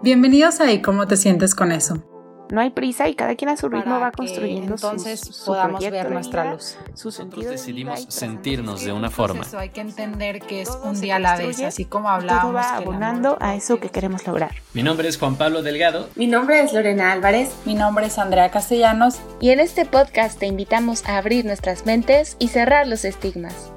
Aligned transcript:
Bienvenidos 0.00 0.60
a 0.60 0.70
¿Y 0.70 0.80
cómo 0.80 1.08
te 1.08 1.16
sientes 1.16 1.56
con 1.56 1.72
eso? 1.72 2.04
No 2.50 2.60
hay 2.60 2.70
prisa 2.70 3.08
y 3.08 3.14
cada 3.14 3.34
quien 3.34 3.48
a 3.50 3.56
su 3.56 3.68
ritmo 3.68 3.98
va 3.98 4.12
construyendo 4.12 4.74
entonces 4.74 5.18
sus, 5.18 5.36
su 5.36 5.46
podamos 5.46 5.80
ver 5.80 6.06
de 6.06 6.10
nuestra 6.14 6.44
vida, 6.44 6.52
luz. 6.54 6.78
Su 6.94 7.08
Nosotros 7.08 7.44
decidimos 7.44 8.06
sentirnos 8.08 8.84
de 8.84 8.92
una 8.92 9.10
forma. 9.10 9.40
Proceso, 9.40 9.58
hay 9.58 9.70
que 9.70 9.80
entender 9.80 10.38
que 10.40 10.62
es 10.62 10.68
Todo 10.68 10.84
un 10.84 11.00
día 11.00 11.16
a 11.16 11.18
la 11.18 11.36
vez, 11.36 11.60
así 11.62 11.84
como 11.84 12.06
todo 12.06 12.14
hablábamos. 12.14 12.54
va 12.54 12.60
el 12.60 12.74
amor 12.74 12.94
abonando 12.94 13.38
a 13.40 13.56
eso 13.56 13.80
que 13.80 13.88
queremos 13.88 14.24
lograr. 14.24 14.52
Mi 14.72 14.84
nombre 14.84 15.08
es 15.08 15.18
Juan 15.18 15.34
Pablo 15.34 15.62
Delgado. 15.62 16.08
Mi 16.14 16.28
nombre 16.28 16.62
es 16.62 16.72
Lorena 16.72 17.10
Álvarez. 17.10 17.52
Mi 17.64 17.74
nombre 17.74 18.06
es 18.06 18.18
Andrea 18.18 18.52
Castellanos. 18.52 19.18
Y 19.40 19.50
en 19.50 19.58
este 19.58 19.84
podcast 19.84 20.38
te 20.38 20.46
invitamos 20.46 21.04
a 21.06 21.18
abrir 21.18 21.44
nuestras 21.44 21.86
mentes 21.86 22.36
y 22.38 22.48
cerrar 22.48 22.86
los 22.86 23.04
estigmas. 23.04 23.72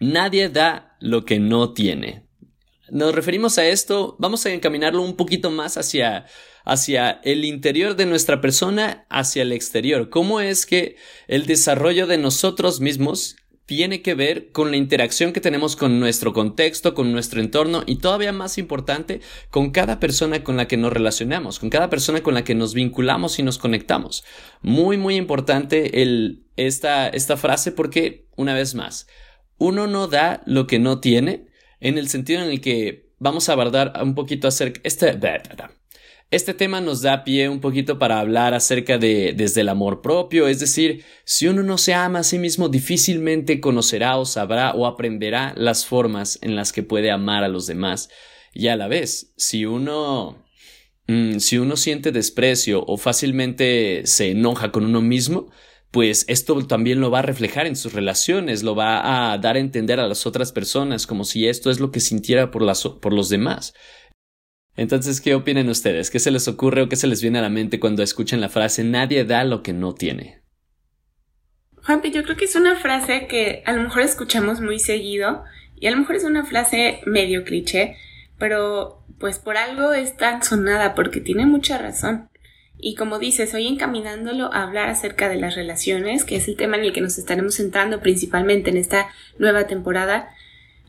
Nadie 0.00 0.48
da 0.48 0.96
lo 0.98 1.26
que 1.26 1.38
no 1.38 1.74
tiene. 1.74 2.21
Nos 2.92 3.14
referimos 3.14 3.56
a 3.56 3.66
esto, 3.66 4.16
vamos 4.18 4.44
a 4.44 4.52
encaminarlo 4.52 5.00
un 5.00 5.16
poquito 5.16 5.50
más 5.50 5.78
hacia, 5.78 6.26
hacia 6.66 7.22
el 7.24 7.46
interior 7.46 7.96
de 7.96 8.04
nuestra 8.04 8.42
persona, 8.42 9.06
hacia 9.08 9.40
el 9.40 9.52
exterior. 9.52 10.10
¿Cómo 10.10 10.40
es 10.40 10.66
que 10.66 10.96
el 11.26 11.46
desarrollo 11.46 12.06
de 12.06 12.18
nosotros 12.18 12.80
mismos 12.80 13.36
tiene 13.64 14.02
que 14.02 14.14
ver 14.14 14.52
con 14.52 14.70
la 14.70 14.76
interacción 14.76 15.32
que 15.32 15.40
tenemos 15.40 15.74
con 15.74 16.00
nuestro 16.00 16.34
contexto, 16.34 16.92
con 16.92 17.12
nuestro 17.12 17.40
entorno 17.40 17.82
y 17.86 17.96
todavía 17.96 18.30
más 18.30 18.58
importante, 18.58 19.22
con 19.48 19.70
cada 19.70 19.98
persona 19.98 20.44
con 20.44 20.58
la 20.58 20.68
que 20.68 20.76
nos 20.76 20.92
relacionamos, 20.92 21.60
con 21.60 21.70
cada 21.70 21.88
persona 21.88 22.22
con 22.22 22.34
la 22.34 22.44
que 22.44 22.54
nos 22.54 22.74
vinculamos 22.74 23.38
y 23.38 23.42
nos 23.42 23.56
conectamos. 23.56 24.22
Muy, 24.60 24.98
muy 24.98 25.16
importante 25.16 26.02
el, 26.02 26.44
esta, 26.58 27.08
esta 27.08 27.38
frase 27.38 27.72
porque, 27.72 28.26
una 28.36 28.52
vez 28.52 28.74
más, 28.74 29.06
uno 29.56 29.86
no 29.86 30.08
da 30.08 30.42
lo 30.44 30.66
que 30.66 30.78
no 30.78 31.00
tiene 31.00 31.50
en 31.82 31.98
el 31.98 32.08
sentido 32.08 32.42
en 32.42 32.50
el 32.50 32.60
que 32.60 33.12
vamos 33.18 33.48
a 33.48 33.52
abordar 33.52 33.92
un 34.02 34.14
poquito 34.14 34.48
acerca 34.48 34.80
este 34.84 35.18
este 36.32 36.54
tema 36.54 36.80
nos 36.80 37.02
da 37.02 37.24
pie 37.24 37.50
un 37.50 37.60
poquito 37.60 37.98
para 37.98 38.18
hablar 38.18 38.54
acerca 38.54 38.96
de 38.96 39.34
desde 39.36 39.60
el 39.60 39.68
amor 39.68 40.00
propio, 40.00 40.48
es 40.48 40.60
decir, 40.60 41.04
si 41.24 41.46
uno 41.46 41.62
no 41.62 41.76
se 41.76 41.92
ama 41.92 42.20
a 42.20 42.24
sí 42.24 42.38
mismo, 42.38 42.70
difícilmente 42.70 43.60
conocerá 43.60 44.16
o 44.16 44.24
sabrá 44.24 44.72
o 44.72 44.86
aprenderá 44.86 45.52
las 45.58 45.84
formas 45.84 46.38
en 46.40 46.56
las 46.56 46.72
que 46.72 46.82
puede 46.82 47.10
amar 47.10 47.44
a 47.44 47.48
los 47.48 47.66
demás. 47.66 48.08
Y 48.54 48.68
a 48.68 48.76
la 48.76 48.88
vez, 48.88 49.34
si 49.36 49.66
uno 49.66 50.42
mm, 51.06 51.36
si 51.36 51.58
uno 51.58 51.76
siente 51.76 52.12
desprecio 52.12 52.82
o 52.86 52.96
fácilmente 52.96 54.06
se 54.06 54.30
enoja 54.30 54.72
con 54.72 54.86
uno 54.86 55.02
mismo, 55.02 55.50
pues 55.92 56.24
esto 56.26 56.66
también 56.66 57.00
lo 57.00 57.10
va 57.10 57.18
a 57.18 57.22
reflejar 57.22 57.66
en 57.66 57.76
sus 57.76 57.92
relaciones, 57.92 58.62
lo 58.62 58.74
va 58.74 59.32
a 59.32 59.38
dar 59.38 59.56
a 59.56 59.60
entender 59.60 60.00
a 60.00 60.08
las 60.08 60.26
otras 60.26 60.50
personas 60.50 61.06
como 61.06 61.24
si 61.24 61.46
esto 61.46 61.70
es 61.70 61.80
lo 61.80 61.92
que 61.92 62.00
sintiera 62.00 62.50
por, 62.50 62.64
por 62.98 63.12
los 63.12 63.28
demás. 63.28 63.74
Entonces, 64.74 65.20
¿qué 65.20 65.34
opinan 65.34 65.68
ustedes? 65.68 66.10
¿Qué 66.10 66.18
se 66.18 66.30
les 66.30 66.48
ocurre 66.48 66.80
o 66.80 66.88
qué 66.88 66.96
se 66.96 67.06
les 67.06 67.20
viene 67.20 67.40
a 67.40 67.42
la 67.42 67.50
mente 67.50 67.78
cuando 67.78 68.02
escuchan 68.02 68.40
la 68.40 68.48
frase 68.48 68.84
nadie 68.84 69.26
da 69.26 69.44
lo 69.44 69.62
que 69.62 69.74
no 69.74 69.92
tiene? 69.92 70.42
Juanpi, 71.84 72.10
yo 72.10 72.22
creo 72.22 72.36
que 72.38 72.46
es 72.46 72.56
una 72.56 72.76
frase 72.76 73.26
que 73.26 73.62
a 73.66 73.72
lo 73.74 73.82
mejor 73.82 74.00
escuchamos 74.00 74.62
muy 74.62 74.78
seguido 74.78 75.44
y 75.76 75.88
a 75.88 75.90
lo 75.90 75.98
mejor 75.98 76.16
es 76.16 76.24
una 76.24 76.46
frase 76.46 77.00
medio 77.04 77.44
cliché, 77.44 77.96
pero 78.38 79.04
pues 79.18 79.38
por 79.38 79.58
algo 79.58 79.92
es 79.92 80.16
tan 80.16 80.42
sonada 80.42 80.94
porque 80.94 81.20
tiene 81.20 81.44
mucha 81.44 81.76
razón. 81.76 82.30
Y 82.84 82.96
como 82.96 83.20
dices, 83.20 83.54
hoy 83.54 83.68
encaminándolo 83.68 84.52
a 84.52 84.64
hablar 84.64 84.88
acerca 84.88 85.28
de 85.28 85.36
las 85.36 85.54
relaciones, 85.54 86.24
que 86.24 86.34
es 86.34 86.48
el 86.48 86.56
tema 86.56 86.76
en 86.76 86.82
el 86.82 86.92
que 86.92 87.00
nos 87.00 87.16
estaremos 87.16 87.54
centrando 87.54 88.00
principalmente 88.00 88.70
en 88.70 88.76
esta 88.76 89.06
nueva 89.38 89.68
temporada, 89.68 90.34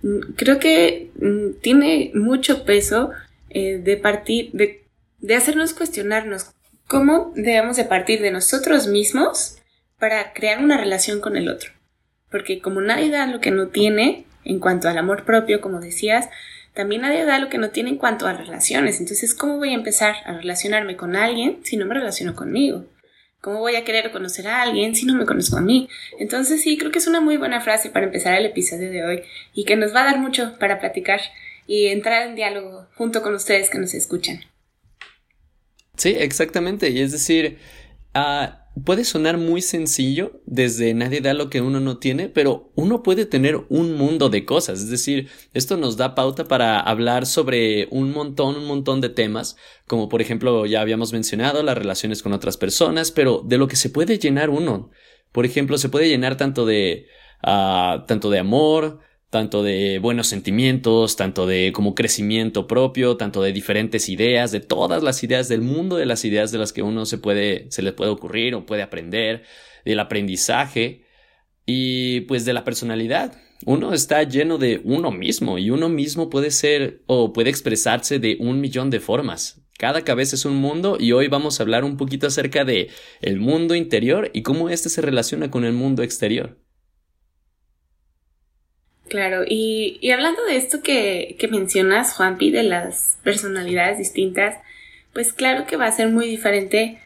mm, 0.01 0.33
creo 0.35 0.57
que 0.57 1.11
mm, 1.21 1.61
tiene 1.61 2.11
mucho 2.15 2.65
peso 2.65 3.11
eh, 3.51 3.77
de 3.77 3.95
partir, 3.95 4.49
de, 4.53 4.83
de 5.19 5.35
hacernos 5.35 5.73
cuestionarnos 5.73 6.47
cómo 6.87 7.31
debemos 7.35 7.77
de 7.77 7.85
partir 7.85 8.23
de 8.23 8.31
nosotros 8.31 8.87
mismos 8.87 9.57
para 9.99 10.33
crear 10.33 10.63
una 10.63 10.77
relación 10.77 11.21
con 11.21 11.37
el 11.37 11.47
otro. 11.47 11.73
Porque 12.31 12.59
como 12.59 12.81
nadie 12.81 13.11
da 13.11 13.27
lo 13.27 13.39
que 13.39 13.51
no 13.51 13.67
tiene, 13.67 14.25
en 14.43 14.57
cuanto 14.59 14.89
al 14.89 14.97
amor 14.97 15.25
propio, 15.25 15.61
como 15.61 15.79
decías, 15.79 16.27
también 16.73 17.01
nadie 17.01 17.25
da 17.25 17.39
lo 17.39 17.49
que 17.49 17.57
no 17.57 17.69
tiene 17.69 17.91
en 17.91 17.97
cuanto 17.97 18.27
a 18.27 18.33
relaciones. 18.33 18.99
Entonces, 18.99 19.33
¿cómo 19.33 19.57
voy 19.57 19.69
a 19.69 19.75
empezar 19.75 20.15
a 20.25 20.33
relacionarme 20.33 20.97
con 20.97 21.15
alguien 21.15 21.59
si 21.63 21.77
no 21.77 21.85
me 21.85 21.93
relaciono 21.93 22.35
conmigo? 22.35 22.85
¿Cómo 23.41 23.59
voy 23.59 23.75
a 23.75 23.83
querer 23.83 24.11
conocer 24.11 24.47
a 24.47 24.61
alguien 24.61 24.95
si 24.95 25.05
no 25.05 25.15
me 25.15 25.25
conozco 25.25 25.57
a 25.57 25.61
mí? 25.61 25.89
Entonces, 26.17 26.61
sí, 26.61 26.77
creo 26.77 26.91
que 26.91 26.99
es 26.99 27.07
una 27.07 27.21
muy 27.21 27.37
buena 27.37 27.61
frase 27.61 27.89
para 27.89 28.05
empezar 28.05 28.35
el 28.35 28.45
episodio 28.45 28.89
de 28.89 29.03
hoy 29.03 29.23
y 29.53 29.65
que 29.65 29.75
nos 29.75 29.93
va 29.93 30.01
a 30.01 30.05
dar 30.05 30.19
mucho 30.19 30.57
para 30.59 30.79
platicar 30.79 31.19
y 31.67 31.87
entrar 31.87 32.27
en 32.27 32.35
diálogo 32.35 32.87
junto 32.95 33.21
con 33.21 33.35
ustedes 33.35 33.69
que 33.69 33.79
nos 33.79 33.93
escuchan. 33.93 34.41
Sí, 35.97 36.15
exactamente. 36.17 36.89
Y 36.89 37.01
es 37.01 37.11
decir, 37.11 37.59
uh, 38.15 38.47
puede 38.83 39.05
sonar 39.05 39.37
muy 39.37 39.61
sencillo 39.61 40.41
desde 40.45 40.93
nadie 40.93 41.21
da 41.21 41.33
lo 41.33 41.49
que 41.49 41.61
uno 41.61 41.79
no 41.79 41.97
tiene, 41.97 42.29
pero 42.29 42.71
uno 42.75 43.03
puede 43.03 43.25
tener 43.25 43.61
un 43.69 43.93
mundo 43.95 44.29
de 44.29 44.45
cosas. 44.45 44.79
Es 44.79 44.89
decir, 44.89 45.29
esto 45.53 45.77
nos 45.77 45.95
da 45.97 46.15
pauta 46.15 46.45
para 46.45 46.79
hablar 46.79 47.25
sobre 47.25 47.87
un 47.91 48.11
montón, 48.11 48.55
un 48.55 48.65
montón 48.65 48.99
de 49.01 49.09
temas, 49.09 49.57
como 49.87 50.09
por 50.09 50.21
ejemplo 50.21 50.65
ya 50.65 50.81
habíamos 50.81 51.13
mencionado 51.13 51.61
las 51.61 51.77
relaciones 51.77 52.23
con 52.23 52.33
otras 52.33 52.57
personas, 52.57 53.11
pero 53.11 53.43
de 53.45 53.57
lo 53.57 53.67
que 53.67 53.75
se 53.75 53.89
puede 53.89 54.17
llenar 54.17 54.49
uno. 54.49 54.89
Por 55.31 55.45
ejemplo, 55.45 55.77
se 55.77 55.89
puede 55.89 56.09
llenar 56.09 56.37
tanto 56.37 56.65
de, 56.65 57.07
uh, 57.43 58.05
tanto 58.05 58.29
de 58.29 58.39
amor, 58.39 58.99
tanto 59.33 59.63
de 59.63 59.97
buenos 59.97 60.27
sentimientos, 60.27 61.15
tanto 61.15 61.47
de 61.47 61.71
como 61.73 61.95
crecimiento 61.95 62.67
propio, 62.67 63.17
tanto 63.17 63.41
de 63.41 63.51
diferentes 63.51 64.07
ideas, 64.07 64.51
de 64.51 64.59
todas 64.59 65.01
las 65.01 65.23
ideas 65.23 65.49
del 65.49 65.61
mundo, 65.61 65.97
de 65.97 66.05
las 66.05 66.23
ideas 66.23 66.51
de 66.51 66.59
las 66.59 66.71
que 66.71 66.83
uno 66.83 67.07
se 67.07 67.17
puede, 67.17 67.65
se 67.71 67.81
le 67.81 67.93
puede 67.93 68.11
ocurrir 68.11 68.53
o 68.53 68.67
puede 68.67 68.83
aprender, 68.83 69.41
del 69.85 69.99
aprendizaje 69.99 71.05
y 71.65 72.21
pues 72.21 72.45
de 72.45 72.53
la 72.53 72.63
personalidad. 72.63 73.33
Uno 73.65 73.93
está 73.93 74.21
lleno 74.21 74.59
de 74.59 74.81
uno 74.83 75.09
mismo 75.09 75.57
y 75.57 75.71
uno 75.71 75.89
mismo 75.89 76.29
puede 76.29 76.51
ser 76.51 77.01
o 77.07 77.33
puede 77.33 77.49
expresarse 77.49 78.19
de 78.19 78.37
un 78.39 78.61
millón 78.61 78.91
de 78.91 78.99
formas. 78.99 79.63
Cada 79.79 80.03
cabeza 80.03 80.35
es 80.35 80.45
un 80.45 80.57
mundo 80.57 80.97
y 80.99 81.11
hoy 81.11 81.27
vamos 81.27 81.59
a 81.59 81.63
hablar 81.63 81.85
un 81.85 81.97
poquito 81.97 82.27
acerca 82.27 82.65
de 82.65 82.91
el 83.21 83.39
mundo 83.39 83.73
interior 83.73 84.29
y 84.31 84.43
cómo 84.43 84.69
éste 84.69 84.89
se 84.89 85.01
relaciona 85.01 85.49
con 85.49 85.65
el 85.65 85.73
mundo 85.73 86.03
exterior. 86.03 86.62
Claro, 89.13 89.43
y, 89.47 89.99
y 90.01 90.09
hablando 90.09 90.43
de 90.43 90.55
esto 90.55 90.81
que, 90.81 91.35
que 91.37 91.47
mencionas, 91.47 92.13
Juanpi, 92.13 92.49
de 92.49 92.63
las 92.63 93.19
personalidades 93.21 93.99
distintas, 93.99 94.57
pues 95.13 95.33
claro 95.33 95.67
que 95.67 95.77
va 95.77 95.85
a 95.85 95.91
ser 95.91 96.09
muy 96.09 96.25
diferente 96.25 96.99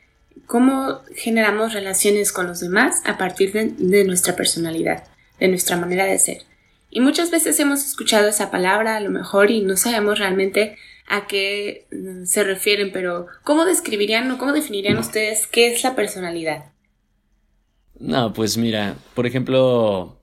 cómo 0.45 1.01
generamos 1.17 1.73
relaciones 1.73 2.31
con 2.31 2.47
los 2.47 2.61
demás 2.61 3.01
a 3.03 3.17
partir 3.17 3.51
de, 3.51 3.73
de, 3.77 4.05
nuestra 4.05 4.37
personalidad, 4.37 5.03
de 5.37 5.49
nuestra 5.49 5.75
manera 5.75 6.05
de 6.05 6.17
ser. 6.17 6.43
Y 6.89 7.01
muchas 7.01 7.29
veces 7.29 7.59
hemos 7.59 7.85
escuchado 7.85 8.29
esa 8.29 8.51
palabra 8.51 8.95
a 8.95 9.01
lo 9.01 9.09
mejor 9.09 9.51
y 9.51 9.59
no 9.59 9.75
sabemos 9.75 10.17
realmente 10.17 10.77
a 11.07 11.27
qué 11.27 11.87
se 12.23 12.45
refieren, 12.45 12.93
pero 12.93 13.27
¿cómo 13.43 13.65
describirían 13.65 14.31
o 14.31 14.37
cómo 14.37 14.53
definirían 14.53 14.97
ustedes 14.97 15.45
qué 15.45 15.73
es 15.73 15.83
la 15.83 15.93
personalidad? 15.93 16.71
No, 17.99 18.31
pues 18.31 18.55
mira, 18.55 18.95
por 19.13 19.27
ejemplo, 19.27 20.16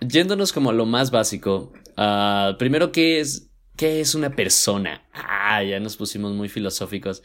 yéndonos 0.00 0.52
como 0.52 0.70
a 0.70 0.72
lo 0.72 0.86
más 0.86 1.10
básico, 1.10 1.72
uh, 1.96 2.56
primero, 2.58 2.92
¿qué 2.92 3.20
es, 3.20 3.50
¿qué 3.76 4.00
es 4.00 4.14
una 4.14 4.34
persona? 4.34 5.08
Ah, 5.12 5.62
ya 5.62 5.80
nos 5.80 5.96
pusimos 5.96 6.32
muy 6.32 6.48
filosóficos. 6.48 7.22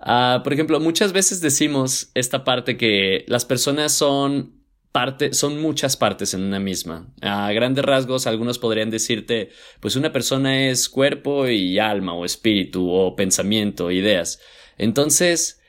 Uh, 0.00 0.42
por 0.42 0.52
ejemplo, 0.52 0.80
muchas 0.80 1.12
veces 1.12 1.40
decimos 1.40 2.10
esta 2.14 2.44
parte 2.44 2.76
que 2.76 3.24
las 3.28 3.44
personas 3.44 3.92
son 3.92 4.60
parte, 4.92 5.34
son 5.34 5.60
muchas 5.60 5.96
partes 5.96 6.34
en 6.34 6.42
una 6.42 6.58
misma. 6.58 7.12
A 7.20 7.52
grandes 7.52 7.84
rasgos, 7.84 8.26
algunos 8.26 8.58
podrían 8.58 8.90
decirte, 8.90 9.50
pues 9.80 9.96
una 9.96 10.12
persona 10.12 10.68
es 10.68 10.88
cuerpo 10.88 11.48
y 11.48 11.78
alma, 11.78 12.14
o 12.14 12.24
espíritu, 12.24 12.90
o 12.90 13.14
pensamiento, 13.14 13.90
ideas. 13.90 14.40
Entonces, 14.78 15.59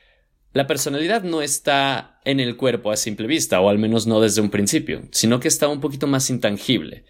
la 0.52 0.66
personalidad 0.66 1.22
no 1.22 1.42
está 1.42 2.20
en 2.24 2.40
el 2.40 2.56
cuerpo 2.56 2.90
a 2.90 2.96
simple 2.96 3.26
vista, 3.26 3.60
o 3.60 3.68
al 3.68 3.78
menos 3.78 4.06
no 4.06 4.20
desde 4.20 4.42
un 4.42 4.50
principio, 4.50 5.02
sino 5.10 5.40
que 5.40 5.48
está 5.48 5.68
un 5.68 5.80
poquito 5.80 6.06
más 6.06 6.28
intangible. 6.30 7.04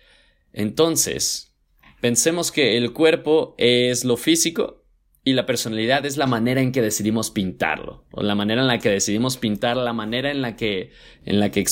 Entonces, 0.53 1.55
pensemos 2.01 2.53
que 2.53 2.77
el 2.77 2.93
cuerpo 2.93 3.55
es 3.59 4.05
lo 4.05 4.17
físico 4.17 4.85
y 5.25 5.35
la 5.35 5.47
personalidad 5.47 6.05
es 6.05 6.17
la 6.17 6.27
manera 6.27 6.61
en 6.61 6.73
que 6.73 6.83
decidimos 6.83 7.31
pintarlo, 7.31 8.05
o 8.11 8.23
la 8.23 8.35
manera 8.35 8.61
en 8.61 8.67
la 8.67 8.79
que 8.79 8.91
decidimos 8.91 9.37
pintar, 9.37 9.77
la 9.77 9.93
manera 9.93 10.31
en 10.31 10.43
la 10.43 10.57
que, 10.57 10.91
en 11.25 11.39
la 11.39 11.51
que 11.51 11.65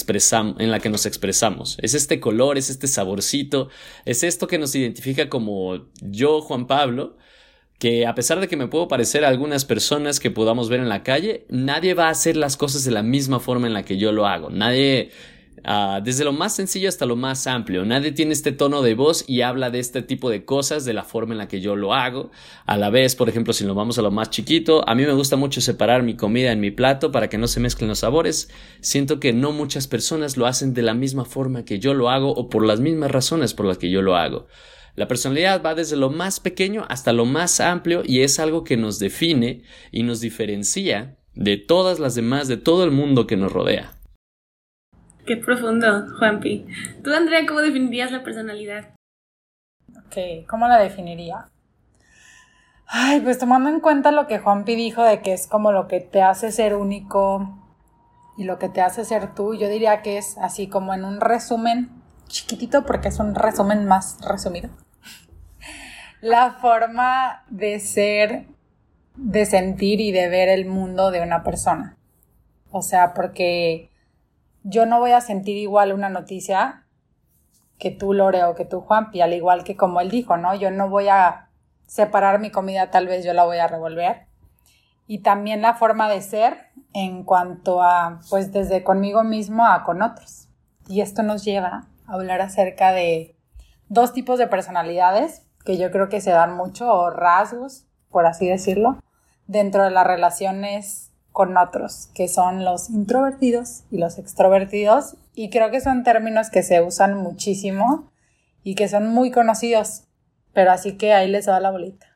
en 0.58 0.70
la 0.70 0.78
que 0.78 0.88
nos 0.88 1.06
expresamos. 1.06 1.76
Es 1.82 1.94
este 1.94 2.20
color, 2.20 2.58
es 2.58 2.70
este 2.70 2.86
saborcito, 2.86 3.68
es 4.04 4.22
esto 4.22 4.46
que 4.46 4.58
nos 4.58 4.74
identifica 4.74 5.28
como 5.28 5.88
yo, 6.00 6.40
Juan 6.42 6.68
Pablo, 6.68 7.16
que 7.80 8.06
a 8.06 8.14
pesar 8.14 8.38
de 8.38 8.46
que 8.46 8.56
me 8.56 8.68
puedo 8.68 8.86
parecer 8.86 9.24
a 9.24 9.28
algunas 9.28 9.64
personas 9.64 10.20
que 10.20 10.30
podamos 10.30 10.68
ver 10.68 10.78
en 10.78 10.88
la 10.88 11.02
calle, 11.02 11.46
nadie 11.48 11.94
va 11.94 12.06
a 12.06 12.10
hacer 12.10 12.36
las 12.36 12.56
cosas 12.56 12.84
de 12.84 12.92
la 12.92 13.02
misma 13.02 13.40
forma 13.40 13.66
en 13.66 13.72
la 13.72 13.84
que 13.84 13.96
yo 13.96 14.12
lo 14.12 14.26
hago. 14.26 14.50
Nadie, 14.50 15.10
Ah, 15.62 16.00
desde 16.02 16.24
lo 16.24 16.32
más 16.32 16.54
sencillo 16.54 16.88
hasta 16.88 17.06
lo 17.06 17.16
más 17.16 17.46
amplio. 17.46 17.84
Nadie 17.84 18.12
tiene 18.12 18.32
este 18.32 18.52
tono 18.52 18.82
de 18.82 18.94
voz 18.94 19.24
y 19.26 19.42
habla 19.42 19.70
de 19.70 19.78
este 19.78 20.02
tipo 20.02 20.30
de 20.30 20.44
cosas 20.44 20.84
de 20.84 20.94
la 20.94 21.04
forma 21.04 21.34
en 21.34 21.38
la 21.38 21.48
que 21.48 21.60
yo 21.60 21.76
lo 21.76 21.92
hago. 21.92 22.30
A 22.66 22.76
la 22.78 22.90
vez, 22.90 23.14
por 23.14 23.28
ejemplo, 23.28 23.52
si 23.52 23.64
nos 23.64 23.76
vamos 23.76 23.98
a 23.98 24.02
lo 24.02 24.10
más 24.10 24.30
chiquito, 24.30 24.88
a 24.88 24.94
mí 24.94 25.04
me 25.04 25.12
gusta 25.12 25.36
mucho 25.36 25.60
separar 25.60 26.02
mi 26.02 26.16
comida 26.16 26.52
en 26.52 26.60
mi 26.60 26.70
plato 26.70 27.12
para 27.12 27.28
que 27.28 27.38
no 27.38 27.46
se 27.46 27.60
mezclen 27.60 27.88
los 27.88 27.98
sabores. 27.98 28.50
Siento 28.80 29.20
que 29.20 29.32
no 29.32 29.52
muchas 29.52 29.86
personas 29.86 30.36
lo 30.36 30.46
hacen 30.46 30.72
de 30.72 30.82
la 30.82 30.94
misma 30.94 31.24
forma 31.24 31.64
que 31.64 31.78
yo 31.78 31.92
lo 31.94 32.08
hago 32.08 32.32
o 32.32 32.48
por 32.48 32.64
las 32.64 32.80
mismas 32.80 33.10
razones 33.10 33.52
por 33.52 33.66
las 33.66 33.78
que 33.78 33.90
yo 33.90 34.00
lo 34.02 34.16
hago. 34.16 34.46
La 35.00 35.08
personalidad 35.08 35.62
va 35.64 35.74
desde 35.74 35.96
lo 35.96 36.10
más 36.10 36.40
pequeño 36.40 36.84
hasta 36.90 37.14
lo 37.14 37.24
más 37.24 37.58
amplio 37.60 38.02
y 38.04 38.20
es 38.20 38.38
algo 38.38 38.64
que 38.64 38.76
nos 38.76 38.98
define 38.98 39.62
y 39.90 40.02
nos 40.02 40.20
diferencia 40.20 41.16
de 41.34 41.56
todas 41.56 41.98
las 41.98 42.14
demás, 42.14 42.48
de 42.48 42.58
todo 42.58 42.84
el 42.84 42.90
mundo 42.90 43.26
que 43.26 43.38
nos 43.38 43.50
rodea. 43.50 43.92
Qué 45.24 45.38
profundo, 45.38 46.04
Juanpi. 46.18 46.66
¿Tú, 47.02 47.14
Andrea, 47.14 47.46
cómo 47.46 47.62
definirías 47.62 48.12
la 48.12 48.22
personalidad? 48.22 48.90
Ok, 49.88 50.46
¿cómo 50.46 50.68
la 50.68 50.76
definiría? 50.76 51.48
Ay, 52.86 53.22
pues 53.22 53.38
tomando 53.38 53.70
en 53.70 53.80
cuenta 53.80 54.12
lo 54.12 54.26
que 54.26 54.38
Juanpi 54.38 54.74
dijo 54.74 55.02
de 55.02 55.22
que 55.22 55.32
es 55.32 55.46
como 55.46 55.72
lo 55.72 55.88
que 55.88 56.00
te 56.00 56.20
hace 56.20 56.52
ser 56.52 56.74
único 56.74 57.58
y 58.36 58.44
lo 58.44 58.58
que 58.58 58.68
te 58.68 58.82
hace 58.82 59.06
ser 59.06 59.34
tú, 59.34 59.54
yo 59.54 59.70
diría 59.70 60.02
que 60.02 60.18
es 60.18 60.36
así 60.36 60.68
como 60.68 60.92
en 60.92 61.06
un 61.06 61.22
resumen 61.22 61.88
chiquitito 62.28 62.84
porque 62.84 63.08
es 63.08 63.18
un 63.18 63.34
resumen 63.34 63.86
más 63.86 64.18
resumido. 64.20 64.68
La 66.20 66.52
forma 66.52 67.44
de 67.48 67.80
ser, 67.80 68.46
de 69.16 69.46
sentir 69.46 70.00
y 70.00 70.12
de 70.12 70.28
ver 70.28 70.50
el 70.50 70.66
mundo 70.66 71.10
de 71.10 71.22
una 71.22 71.42
persona. 71.42 71.96
O 72.70 72.82
sea, 72.82 73.14
porque 73.14 73.90
yo 74.62 74.84
no 74.84 74.98
voy 74.98 75.12
a 75.12 75.22
sentir 75.22 75.56
igual 75.56 75.94
una 75.94 76.10
noticia 76.10 76.84
que 77.78 77.90
tú, 77.90 78.12
Lore, 78.12 78.44
o 78.44 78.54
que 78.54 78.66
tú, 78.66 78.82
Juanpi, 78.82 79.22
al 79.22 79.32
igual 79.32 79.64
que 79.64 79.76
como 79.76 80.02
él 80.02 80.10
dijo, 80.10 80.36
¿no? 80.36 80.54
Yo 80.54 80.70
no 80.70 80.90
voy 80.90 81.08
a 81.08 81.48
separar 81.86 82.38
mi 82.38 82.50
comida, 82.50 82.90
tal 82.90 83.06
vez 83.06 83.24
yo 83.24 83.32
la 83.32 83.44
voy 83.44 83.56
a 83.56 83.66
revolver. 83.66 84.26
Y 85.06 85.20
también 85.20 85.62
la 85.62 85.72
forma 85.72 86.10
de 86.10 86.20
ser 86.20 86.66
en 86.92 87.24
cuanto 87.24 87.82
a, 87.82 88.20
pues 88.28 88.52
desde 88.52 88.84
conmigo 88.84 89.24
mismo 89.24 89.66
a 89.66 89.84
con 89.84 90.02
otros. 90.02 90.50
Y 90.86 91.00
esto 91.00 91.22
nos 91.22 91.44
lleva 91.44 91.88
a 92.06 92.12
hablar 92.12 92.42
acerca 92.42 92.92
de 92.92 93.34
dos 93.88 94.12
tipos 94.12 94.38
de 94.38 94.48
personalidades 94.48 95.46
que 95.64 95.78
yo 95.78 95.90
creo 95.90 96.08
que 96.08 96.20
se 96.20 96.30
dan 96.30 96.56
mucho, 96.56 96.92
o 96.92 97.10
rasgos, 97.10 97.84
por 98.10 98.26
así 98.26 98.48
decirlo, 98.48 99.02
dentro 99.46 99.84
de 99.84 99.90
las 99.90 100.06
relaciones 100.06 101.10
con 101.32 101.56
otros, 101.56 102.08
que 102.14 102.28
son 102.28 102.64
los 102.64 102.90
introvertidos 102.90 103.84
y 103.90 103.98
los 103.98 104.18
extrovertidos, 104.18 105.16
y 105.34 105.50
creo 105.50 105.70
que 105.70 105.80
son 105.80 106.02
términos 106.02 106.50
que 106.50 106.62
se 106.62 106.80
usan 106.80 107.14
muchísimo 107.14 108.10
y 108.62 108.74
que 108.74 108.88
son 108.88 109.08
muy 109.08 109.30
conocidos, 109.30 110.04
pero 110.52 110.72
así 110.72 110.96
que 110.96 111.12
ahí 111.12 111.28
les 111.28 111.48
va 111.48 111.60
la 111.60 111.70
bolita. 111.70 112.06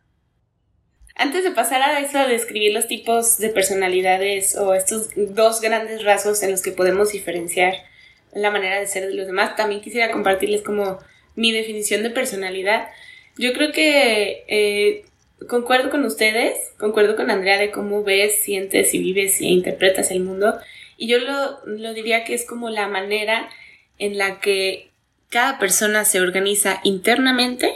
Antes 1.17 1.45
de 1.45 1.53
pasar 1.53 1.81
a 1.81 2.01
eso, 2.01 2.19
a 2.19 2.27
describir 2.27 2.73
los 2.73 2.89
tipos 2.89 3.39
de 3.39 3.49
personalidades 3.51 4.57
o 4.57 4.75
estos 4.75 5.11
dos 5.15 5.61
grandes 5.61 6.05
rasgos 6.05 6.43
en 6.43 6.51
los 6.51 6.61
que 6.61 6.73
podemos 6.73 7.13
diferenciar 7.13 7.75
la 8.33 8.51
manera 8.51 8.81
de 8.81 8.87
ser 8.89 9.07
de 9.07 9.15
los 9.15 9.27
demás, 9.27 9.55
también 9.55 9.81
quisiera 9.81 10.11
compartirles 10.11 10.63
como 10.63 10.99
mi 11.37 11.53
definición 11.53 12.03
de 12.03 12.11
personalidad. 12.11 12.89
Yo 13.37 13.53
creo 13.53 13.73
que 13.73 14.45
eh, 14.49 15.05
concuerdo 15.49 15.91
con 15.91 16.05
ustedes, 16.05 16.57
concuerdo 16.79 17.17
con 17.17 17.31
Andrea 17.31 17.59
de 17.59 17.71
cómo 17.71 18.05
ves, 18.05 18.37
sientes 18.41 18.95
y 18.95 18.99
vives 18.99 19.41
e 19.41 19.47
interpretas 19.47 20.11
el 20.11 20.21
mundo. 20.21 20.59
Y 20.97 21.09
yo 21.09 21.19
lo, 21.19 21.65
lo 21.67 21.93
diría 21.95 22.25
que 22.25 22.35
es 22.35 22.47
como 22.47 22.71
la 22.71 22.89
manera 22.89 23.49
en 23.99 24.19
la 24.19 24.41
que 24.41 24.91
cada 25.29 25.59
persona 25.59 26.05
se 26.05 26.21
organiza 26.21 26.81
internamente 26.85 27.75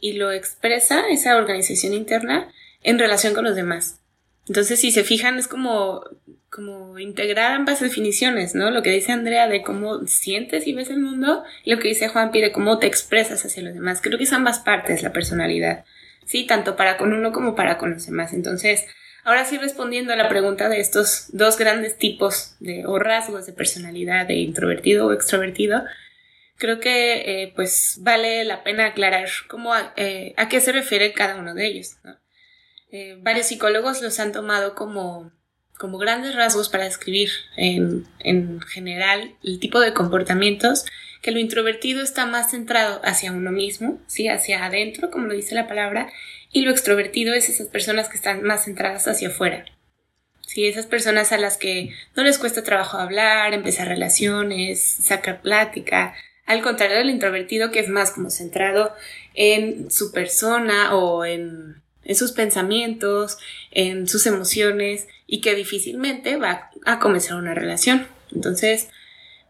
y 0.00 0.12
lo 0.12 0.30
expresa, 0.30 1.08
esa 1.08 1.36
organización 1.36 1.92
interna, 1.92 2.52
en 2.82 2.98
relación 2.98 3.34
con 3.34 3.44
los 3.44 3.56
demás. 3.56 4.00
Entonces, 4.46 4.80
si 4.80 4.92
se 4.92 5.04
fijan, 5.04 5.38
es 5.38 5.48
como, 5.48 6.04
como 6.50 6.98
integrar 6.98 7.52
ambas 7.52 7.80
definiciones, 7.80 8.54
¿no? 8.54 8.70
Lo 8.70 8.82
que 8.82 8.90
dice 8.90 9.12
Andrea 9.12 9.48
de 9.48 9.62
cómo 9.62 10.06
sientes 10.06 10.66
y 10.66 10.72
ves 10.72 10.90
el 10.90 11.00
mundo 11.00 11.44
y 11.64 11.72
lo 11.72 11.78
que 11.78 11.88
dice 11.88 12.08
Juanpi 12.08 12.40
de 12.40 12.52
cómo 12.52 12.78
te 12.78 12.86
expresas 12.86 13.44
hacia 13.44 13.62
los 13.62 13.74
demás. 13.74 14.00
Creo 14.02 14.18
que 14.18 14.24
es 14.24 14.32
ambas 14.32 14.58
partes 14.58 15.02
la 15.02 15.12
personalidad. 15.12 15.84
¿sí? 16.28 16.46
Tanto 16.46 16.76
para 16.76 16.96
con 16.96 17.12
uno 17.12 17.32
como 17.32 17.56
para 17.56 17.78
con 17.78 17.92
los 17.92 18.06
demás. 18.06 18.32
Entonces, 18.32 18.86
ahora 19.24 19.44
sí 19.44 19.58
respondiendo 19.58 20.12
a 20.12 20.16
la 20.16 20.28
pregunta 20.28 20.68
de 20.68 20.78
estos 20.78 21.26
dos 21.32 21.58
grandes 21.58 21.96
tipos 21.96 22.54
de, 22.60 22.86
o 22.86 22.98
rasgos 22.98 23.46
de 23.46 23.52
personalidad, 23.52 24.26
de 24.26 24.34
introvertido 24.34 25.06
o 25.06 25.12
extrovertido, 25.12 25.82
creo 26.56 26.80
que 26.80 27.42
eh, 27.42 27.52
pues 27.56 27.96
vale 28.00 28.44
la 28.44 28.62
pena 28.62 28.86
aclarar 28.86 29.28
cómo 29.48 29.72
eh, 29.96 30.34
a, 30.36 30.48
qué 30.48 30.60
se 30.60 30.72
refiere 30.72 31.12
cada 31.12 31.36
uno 31.36 31.54
de 31.54 31.66
ellos. 31.66 31.96
Eh, 32.92 33.18
varios 33.20 33.46
psicólogos 33.46 34.02
los 34.02 34.20
han 34.20 34.32
tomado 34.32 34.74
como, 34.74 35.32
como 35.78 35.98
grandes 35.98 36.34
rasgos 36.34 36.68
para 36.68 36.84
describir 36.84 37.30
en, 37.56 38.06
en 38.18 38.60
general 38.60 39.34
el 39.42 39.60
tipo 39.60 39.80
de 39.80 39.94
comportamientos 39.94 40.84
que 41.22 41.30
lo 41.30 41.38
introvertido 41.38 42.02
está 42.02 42.26
más 42.26 42.50
centrado 42.50 43.00
hacia 43.04 43.32
uno 43.32 43.50
mismo, 43.50 44.00
¿sí? 44.06 44.28
hacia 44.28 44.64
adentro, 44.64 45.10
como 45.10 45.26
lo 45.26 45.34
dice 45.34 45.54
la 45.54 45.68
palabra, 45.68 46.10
y 46.52 46.62
lo 46.62 46.70
extrovertido 46.70 47.34
es 47.34 47.48
esas 47.48 47.68
personas 47.68 48.08
que 48.08 48.16
están 48.16 48.42
más 48.42 48.64
centradas 48.64 49.08
hacia 49.08 49.28
afuera. 49.28 49.64
¿sí? 50.46 50.66
Esas 50.66 50.86
personas 50.86 51.32
a 51.32 51.38
las 51.38 51.56
que 51.56 51.92
no 52.16 52.22
les 52.22 52.38
cuesta 52.38 52.62
trabajo 52.62 52.98
hablar, 52.98 53.52
empezar 53.52 53.88
relaciones, 53.88 54.80
sacar 54.80 55.42
plática, 55.42 56.14
al 56.46 56.62
contrario 56.62 56.96
del 56.96 57.10
introvertido 57.10 57.70
que 57.70 57.80
es 57.80 57.88
más 57.88 58.10
como 58.10 58.30
centrado 58.30 58.94
en 59.34 59.90
su 59.90 60.12
persona 60.12 60.96
o 60.96 61.24
en, 61.24 61.82
en 62.04 62.16
sus 62.16 62.32
pensamientos, 62.32 63.38
en 63.70 64.08
sus 64.08 64.26
emociones 64.26 65.06
y 65.30 65.42
que 65.42 65.54
difícilmente 65.54 66.36
va 66.36 66.70
a 66.86 66.98
comenzar 66.98 67.36
una 67.36 67.54
relación. 67.54 68.08
Entonces, 68.34 68.88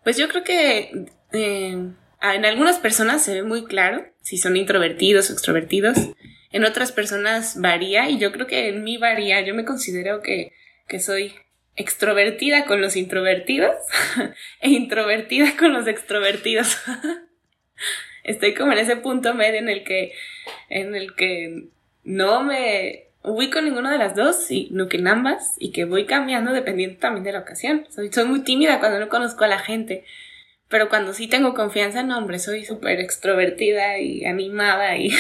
pues 0.03 0.19
yo 0.19 0.29
creo 0.29 0.43
que 0.43 1.07
eh, 1.33 1.71
en 1.71 2.45
algunas 2.45 2.79
personas 2.81 3.25
se 3.25 3.33
ve 3.33 3.43
muy 3.45 3.65
claro 3.65 4.05
si 4.21 4.39
son 4.39 4.57
introvertidos 4.57 5.31
o 5.31 5.33
extrovertidos. 5.33 5.97
En 6.51 6.65
otras 6.65 6.91
personas 6.91 7.61
varía 7.61 8.11
y 8.11 8.19
yo 8.19 8.33
creo 8.33 8.49
que 8.49 8.69
en 8.69 8.83
mí 8.83 8.99
varía. 8.99 9.41
Yo 9.43 9.55
me 9.55 9.65
considero 9.65 10.21
que, 10.21 10.53
que 10.89 10.99
soy 10.99 11.33
extrovertida 11.77 12.65
con 12.65 12.81
los 12.81 12.97
introvertidos 12.97 13.77
e 14.61 14.71
introvertida 14.71 15.57
con 15.57 15.73
los 15.73 15.87
extrovertidos. 15.87 16.77
Estoy 18.25 18.53
como 18.55 18.73
en 18.73 18.79
ese 18.79 18.97
punto 18.97 19.33
medio 19.33 19.61
en 19.61 19.69
el 19.69 19.85
que, 19.85 20.13
en 20.69 20.97
el 20.97 21.15
que 21.15 21.69
no 22.03 22.43
me 22.43 23.08
ubico 23.29 23.61
ninguna 23.61 23.93
de 23.93 23.99
las 23.99 24.15
dos, 24.15 24.51
y 24.51 24.69
no 24.71 24.89
que 24.89 24.97
en 24.97 25.09
ambas, 25.09 25.55
y 25.59 25.73
que 25.73 25.85
voy 25.85 26.07
cambiando 26.07 26.53
dependiendo 26.53 26.99
también 26.99 27.25
de 27.25 27.33
la 27.33 27.41
ocasión. 27.41 27.87
Soy, 27.91 28.11
muy 28.27 28.41
tímida 28.41 28.81
cuando 28.81 28.99
no 28.99 29.09
conozco 29.09 29.45
a 29.45 29.49
la 29.49 29.59
gente. 29.59 30.05
Pero 30.69 30.89
cuando 30.91 31.15
sí 31.15 31.29
tengo 31.29 31.55
confianza, 31.55 32.03
no, 32.03 32.19
hombre, 32.19 32.39
soy 32.39 32.65
súper 32.65 33.01
extrovertida 33.01 33.99
y 33.99 34.27
animada 34.27 34.97
y, 34.99 35.11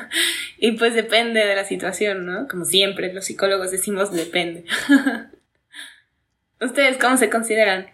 y 0.58 0.72
pues 0.72 0.94
depende 0.94 1.46
de 1.46 1.54
la 1.54 1.64
situación, 1.64 2.26
¿no? 2.26 2.48
Como 2.48 2.64
siempre, 2.64 3.12
los 3.12 3.26
psicólogos 3.26 3.70
decimos 3.70 4.12
depende. 4.12 4.64
¿Ustedes 6.60 6.98
cómo 6.98 7.16
se 7.16 7.30
consideran? 7.30 7.86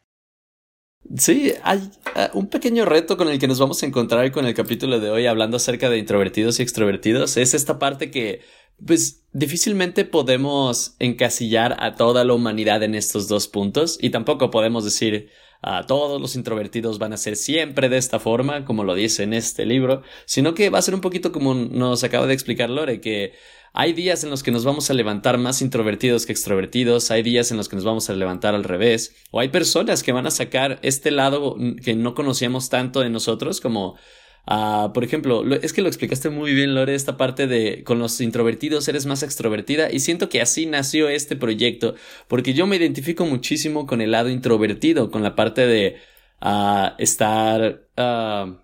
Sí, 1.18 1.52
hay 1.62 1.78
uh, 2.16 2.38
un 2.38 2.48
pequeño 2.48 2.86
reto 2.86 3.16
con 3.16 3.28
el 3.28 3.38
que 3.38 3.46
nos 3.46 3.60
vamos 3.60 3.82
a 3.82 3.86
encontrar 3.86 4.32
con 4.32 4.46
el 4.46 4.54
capítulo 4.54 5.00
de 5.00 5.10
hoy 5.10 5.26
hablando 5.26 5.58
acerca 5.58 5.90
de 5.90 5.98
introvertidos 5.98 6.58
y 6.58 6.62
extrovertidos. 6.62 7.36
Es 7.36 7.52
esta 7.54 7.78
parte 7.78 8.10
que, 8.10 8.40
pues, 8.84 9.24
difícilmente 9.32 10.04
podemos 10.04 10.96
encasillar 10.98 11.76
a 11.80 11.94
toda 11.94 12.24
la 12.24 12.34
humanidad 12.34 12.82
en 12.82 12.94
estos 12.94 13.28
dos 13.28 13.48
puntos 13.48 13.98
y 14.00 14.10
tampoco 14.10 14.50
podemos 14.50 14.84
decir, 14.84 15.30
a 15.66 15.86
todos 15.86 16.20
los 16.20 16.36
introvertidos 16.36 16.98
van 16.98 17.14
a 17.14 17.16
ser 17.16 17.36
siempre 17.36 17.88
de 17.88 17.96
esta 17.96 18.18
forma, 18.18 18.66
como 18.66 18.84
lo 18.84 18.94
dice 18.94 19.22
en 19.22 19.32
este 19.32 19.64
libro, 19.64 20.02
sino 20.26 20.54
que 20.54 20.68
va 20.68 20.78
a 20.78 20.82
ser 20.82 20.94
un 20.94 21.00
poquito 21.00 21.32
como 21.32 21.54
nos 21.54 22.04
acaba 22.04 22.26
de 22.26 22.34
explicar 22.34 22.68
Lore, 22.68 23.00
que 23.00 23.32
hay 23.72 23.94
días 23.94 24.22
en 24.24 24.30
los 24.30 24.42
que 24.42 24.50
nos 24.50 24.64
vamos 24.64 24.90
a 24.90 24.94
levantar 24.94 25.38
más 25.38 25.62
introvertidos 25.62 26.26
que 26.26 26.32
extrovertidos, 26.32 27.10
hay 27.10 27.22
días 27.22 27.50
en 27.50 27.56
los 27.56 27.70
que 27.70 27.76
nos 27.76 27.84
vamos 27.84 28.10
a 28.10 28.12
levantar 28.12 28.54
al 28.54 28.62
revés, 28.62 29.16
o 29.30 29.40
hay 29.40 29.48
personas 29.48 30.02
que 30.02 30.12
van 30.12 30.26
a 30.26 30.30
sacar 30.30 30.78
este 30.82 31.10
lado 31.10 31.56
que 31.82 31.94
no 31.94 32.14
conocíamos 32.14 32.68
tanto 32.68 33.00
de 33.00 33.08
nosotros, 33.08 33.62
como 33.62 33.96
Ah, 34.46 34.90
por 34.92 35.04
ejemplo, 35.04 35.42
es 35.54 35.72
que 35.72 35.80
lo 35.80 35.88
explicaste 35.88 36.28
muy 36.28 36.52
bien, 36.52 36.74
Lore, 36.74 36.94
esta 36.94 37.16
parte 37.16 37.46
de 37.46 37.82
con 37.82 37.98
los 37.98 38.20
introvertidos 38.20 38.86
eres 38.88 39.06
más 39.06 39.22
extrovertida 39.22 39.90
y 39.90 40.00
siento 40.00 40.28
que 40.28 40.42
así 40.42 40.66
nació 40.66 41.08
este 41.08 41.34
proyecto, 41.34 41.94
porque 42.28 42.52
yo 42.52 42.66
me 42.66 42.76
identifico 42.76 43.24
muchísimo 43.24 43.86
con 43.86 44.02
el 44.02 44.10
lado 44.10 44.28
introvertido, 44.28 45.10
con 45.10 45.22
la 45.22 45.34
parte 45.34 45.66
de 45.66 45.96
uh, 46.42 46.88
estar 46.98 47.86
uh, 47.96 48.54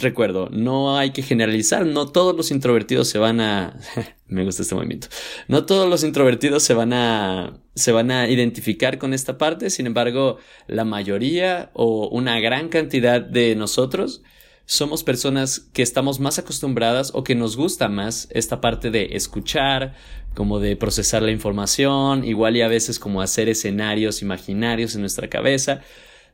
recuerdo, 0.00 0.48
no 0.50 0.96
hay 0.96 1.10
que 1.10 1.22
generalizar, 1.22 1.84
no 1.84 2.08
todos 2.08 2.34
los 2.34 2.50
introvertidos 2.50 3.08
se 3.08 3.18
van 3.18 3.40
a... 3.40 3.78
me 4.28 4.44
gusta 4.44 4.62
este 4.62 4.74
movimiento. 4.74 5.08
No 5.48 5.66
todos 5.66 5.88
los 5.88 6.04
introvertidos 6.04 6.62
se 6.62 6.74
van 6.74 6.92
a... 6.92 7.60
se 7.74 7.92
van 7.92 8.10
a 8.10 8.28
identificar 8.28 8.98
con 8.98 9.14
esta 9.14 9.38
parte, 9.38 9.70
sin 9.70 9.86
embargo, 9.86 10.38
la 10.66 10.84
mayoría 10.84 11.70
o 11.72 12.08
una 12.08 12.38
gran 12.40 12.68
cantidad 12.68 13.20
de 13.20 13.56
nosotros 13.56 14.22
somos 14.70 15.02
personas 15.02 15.60
que 15.60 15.80
estamos 15.80 16.20
más 16.20 16.38
acostumbradas 16.38 17.12
o 17.14 17.24
que 17.24 17.34
nos 17.34 17.56
gusta 17.56 17.88
más 17.88 18.28
esta 18.32 18.60
parte 18.60 18.90
de 18.90 19.16
escuchar, 19.16 19.94
como 20.34 20.60
de 20.60 20.76
procesar 20.76 21.22
la 21.22 21.30
información, 21.30 22.22
igual 22.22 22.54
y 22.54 22.60
a 22.60 22.68
veces 22.68 22.98
como 22.98 23.22
hacer 23.22 23.48
escenarios 23.48 24.20
imaginarios 24.20 24.94
en 24.94 25.00
nuestra 25.00 25.30
cabeza. 25.30 25.80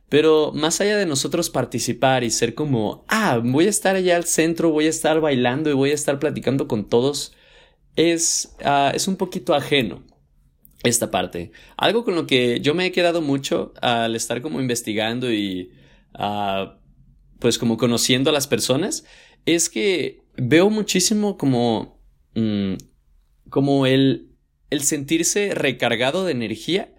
Pero 0.09 0.51
más 0.53 0.81
allá 0.81 0.97
de 0.97 1.05
nosotros 1.05 1.49
participar 1.49 2.25
y 2.25 2.29
ser 2.29 2.55
como, 2.55 3.05
ah, 3.07 3.39
voy 3.41 3.67
a 3.67 3.69
estar 3.69 3.95
allá 3.95 4.17
al 4.17 4.25
centro, 4.25 4.69
voy 4.69 4.87
a 4.87 4.89
estar 4.89 5.21
bailando 5.21 5.69
y 5.69 5.73
voy 5.73 5.91
a 5.91 5.95
estar 5.95 6.19
platicando 6.19 6.67
con 6.67 6.89
todos, 6.89 7.31
es, 7.95 8.55
uh, 8.63 8.93
es 8.93 9.07
un 9.07 9.15
poquito 9.15 9.53
ajeno 9.53 10.03
esta 10.83 11.11
parte. 11.11 11.51
Algo 11.77 12.03
con 12.03 12.15
lo 12.15 12.27
que 12.27 12.59
yo 12.61 12.73
me 12.73 12.85
he 12.85 12.91
quedado 12.91 13.21
mucho 13.21 13.73
al 13.81 14.15
estar 14.15 14.41
como 14.41 14.61
investigando 14.61 15.31
y 15.31 15.71
uh, 16.17 16.69
pues 17.39 17.57
como 17.57 17.77
conociendo 17.77 18.29
a 18.29 18.33
las 18.33 18.47
personas, 18.47 19.05
es 19.45 19.69
que 19.69 20.21
veo 20.37 20.69
muchísimo 20.69 21.37
como, 21.37 21.99
mm, 22.35 22.75
como 23.49 23.85
el, 23.85 24.31
el 24.69 24.81
sentirse 24.81 25.53
recargado 25.53 26.25
de 26.25 26.31
energía 26.31 26.94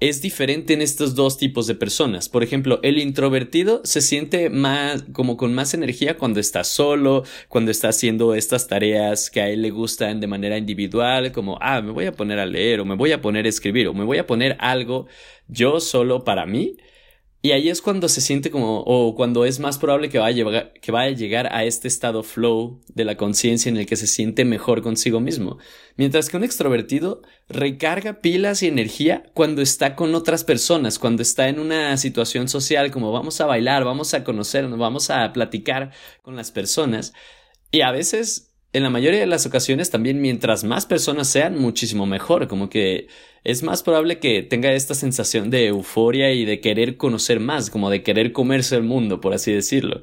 es 0.00 0.22
diferente 0.22 0.72
en 0.72 0.80
estos 0.80 1.14
dos 1.14 1.36
tipos 1.36 1.66
de 1.66 1.74
personas. 1.74 2.30
Por 2.30 2.42
ejemplo, 2.42 2.80
el 2.82 2.98
introvertido 2.98 3.82
se 3.84 4.00
siente 4.00 4.48
más 4.48 5.04
como 5.12 5.36
con 5.36 5.54
más 5.54 5.74
energía 5.74 6.16
cuando 6.16 6.40
está 6.40 6.64
solo, 6.64 7.22
cuando 7.48 7.70
está 7.70 7.90
haciendo 7.90 8.34
estas 8.34 8.66
tareas 8.66 9.30
que 9.30 9.42
a 9.42 9.50
él 9.50 9.60
le 9.60 9.70
gustan 9.70 10.20
de 10.20 10.26
manera 10.26 10.56
individual, 10.56 11.32
como, 11.32 11.58
ah, 11.60 11.82
me 11.82 11.92
voy 11.92 12.06
a 12.06 12.12
poner 12.12 12.38
a 12.38 12.46
leer 12.46 12.80
o 12.80 12.86
me 12.86 12.96
voy 12.96 13.12
a 13.12 13.20
poner 13.20 13.44
a 13.44 13.50
escribir 13.50 13.88
o 13.88 13.94
me 13.94 14.04
voy 14.04 14.16
a 14.16 14.26
poner 14.26 14.56
algo 14.58 15.06
yo 15.48 15.80
solo 15.80 16.24
para 16.24 16.46
mí. 16.46 16.76
Y 17.42 17.52
ahí 17.52 17.70
es 17.70 17.80
cuando 17.80 18.10
se 18.10 18.20
siente 18.20 18.50
como, 18.50 18.80
o 18.80 19.14
cuando 19.14 19.46
es 19.46 19.60
más 19.60 19.78
probable 19.78 20.10
que 20.10 20.18
vaya, 20.18 20.42
a 20.42 20.46
llegar, 20.46 20.72
que 20.74 20.92
a 20.92 21.10
llegar 21.10 21.48
a 21.54 21.64
este 21.64 21.88
estado 21.88 22.22
flow 22.22 22.82
de 22.88 23.06
la 23.06 23.16
conciencia 23.16 23.70
en 23.70 23.78
el 23.78 23.86
que 23.86 23.96
se 23.96 24.06
siente 24.06 24.44
mejor 24.44 24.82
consigo 24.82 25.20
mismo. 25.20 25.56
Mientras 25.96 26.28
que 26.28 26.36
un 26.36 26.44
extrovertido 26.44 27.22
recarga 27.48 28.20
pilas 28.20 28.62
y 28.62 28.66
energía 28.66 29.22
cuando 29.32 29.62
está 29.62 29.96
con 29.96 30.14
otras 30.14 30.44
personas, 30.44 30.98
cuando 30.98 31.22
está 31.22 31.48
en 31.48 31.60
una 31.60 31.96
situación 31.96 32.48
social 32.48 32.90
como 32.90 33.10
vamos 33.10 33.40
a 33.40 33.46
bailar, 33.46 33.84
vamos 33.84 34.12
a 34.12 34.22
conocernos, 34.22 34.78
vamos 34.78 35.08
a 35.08 35.32
platicar 35.32 35.92
con 36.20 36.36
las 36.36 36.50
personas. 36.50 37.14
Y 37.70 37.80
a 37.80 37.90
veces 37.90 38.50
en 38.72 38.82
la 38.82 38.90
mayoría 38.90 39.20
de 39.20 39.26
las 39.26 39.46
ocasiones 39.46 39.90
también 39.90 40.20
mientras 40.20 40.62
más 40.62 40.86
personas 40.86 41.28
sean, 41.28 41.58
muchísimo 41.58 42.06
mejor, 42.06 42.48
como 42.48 42.68
que 42.68 43.08
es 43.44 43.62
más 43.62 43.82
probable 43.82 44.18
que 44.18 44.42
tenga 44.42 44.72
esta 44.72 44.94
sensación 44.94 45.50
de 45.50 45.66
euforia 45.66 46.32
y 46.32 46.44
de 46.44 46.60
querer 46.60 46.96
conocer 46.96 47.40
más, 47.40 47.70
como 47.70 47.90
de 47.90 48.02
querer 48.02 48.32
comerse 48.32 48.76
el 48.76 48.82
mundo, 48.82 49.20
por 49.20 49.32
así 49.32 49.52
decirlo. 49.52 50.02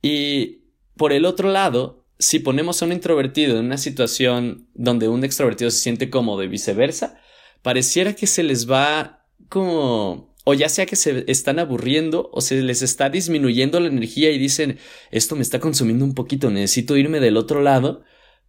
Y 0.00 0.64
por 0.96 1.12
el 1.12 1.24
otro 1.24 1.50
lado, 1.50 2.06
si 2.18 2.38
ponemos 2.38 2.82
a 2.82 2.86
un 2.86 2.92
introvertido 2.92 3.58
en 3.58 3.66
una 3.66 3.78
situación 3.78 4.68
donde 4.74 5.08
un 5.08 5.24
extrovertido 5.24 5.70
se 5.70 5.80
siente 5.80 6.10
cómodo 6.10 6.42
y 6.42 6.48
viceversa, 6.48 7.20
pareciera 7.62 8.14
que 8.14 8.26
se 8.26 8.42
les 8.42 8.70
va 8.70 9.26
como 9.48 10.32
o 10.44 10.54
ya 10.54 10.68
sea 10.68 10.86
que 10.86 10.96
se 10.96 11.24
están 11.28 11.60
aburriendo 11.60 12.28
o 12.32 12.40
se 12.40 12.60
les 12.62 12.82
está 12.82 13.08
disminuyendo 13.10 13.78
la 13.78 13.88
energía 13.88 14.30
y 14.30 14.38
dicen, 14.38 14.78
esto 15.12 15.36
me 15.36 15.42
está 15.42 15.60
consumiendo 15.60 16.04
un 16.04 16.14
poquito, 16.14 16.50
necesito 16.50 16.96
irme 16.96 17.20
del 17.20 17.36
otro 17.36 17.62
lado 17.62 18.02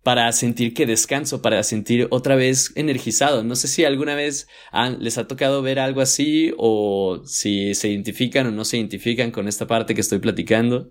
para 0.04 0.30
sentir 0.34 0.74
que 0.74 0.86
descanso, 0.86 1.42
para 1.42 1.64
sentir 1.64 2.08
otra 2.12 2.36
vez 2.36 2.74
energizado. 2.76 3.44
No 3.44 3.56
sé 3.56 3.68
si 3.68 3.86
alguna 3.86 4.16
vez 4.16 4.48
les 5.00 5.18
ha 5.18 5.28
tocado 5.28 5.62
ver 5.62 5.80
algo 5.80 6.02
así 6.02 6.54
o 6.58 7.22
si 7.26 7.74
se 7.74 7.88
identifican 7.88 8.48
o 8.48 8.52
no 8.52 8.66
se 8.66 8.78
identifican 8.78 9.32
con 9.32 9.48
esta 9.48 9.66
parte 9.66 9.96
que 9.96 10.02
estoy 10.02 10.20
platicando. 10.20 10.90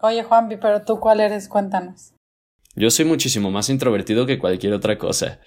Oye 0.00 0.22
Juanpi, 0.22 0.56
pero 0.56 0.82
tú 0.84 1.00
cuál 1.00 1.20
eres, 1.20 1.48
cuéntanos. 1.48 2.14
Yo 2.76 2.90
soy 2.90 3.04
muchísimo 3.04 3.50
más 3.50 3.68
introvertido 3.70 4.26
que 4.26 4.38
cualquier 4.38 4.72
otra 4.72 4.98
cosa. 4.98 5.40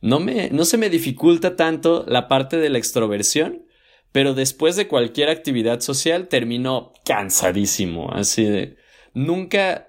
No 0.00 0.20
me, 0.20 0.50
no 0.50 0.64
se 0.64 0.78
me 0.78 0.90
dificulta 0.90 1.56
tanto 1.56 2.04
la 2.06 2.28
parte 2.28 2.56
de 2.58 2.70
la 2.70 2.78
extroversión, 2.78 3.66
pero 4.12 4.34
después 4.34 4.76
de 4.76 4.88
cualquier 4.88 5.28
actividad 5.28 5.80
social 5.80 6.28
termino 6.28 6.92
cansadísimo, 7.04 8.10
así 8.12 8.44
de 8.44 8.76
nunca 9.12 9.88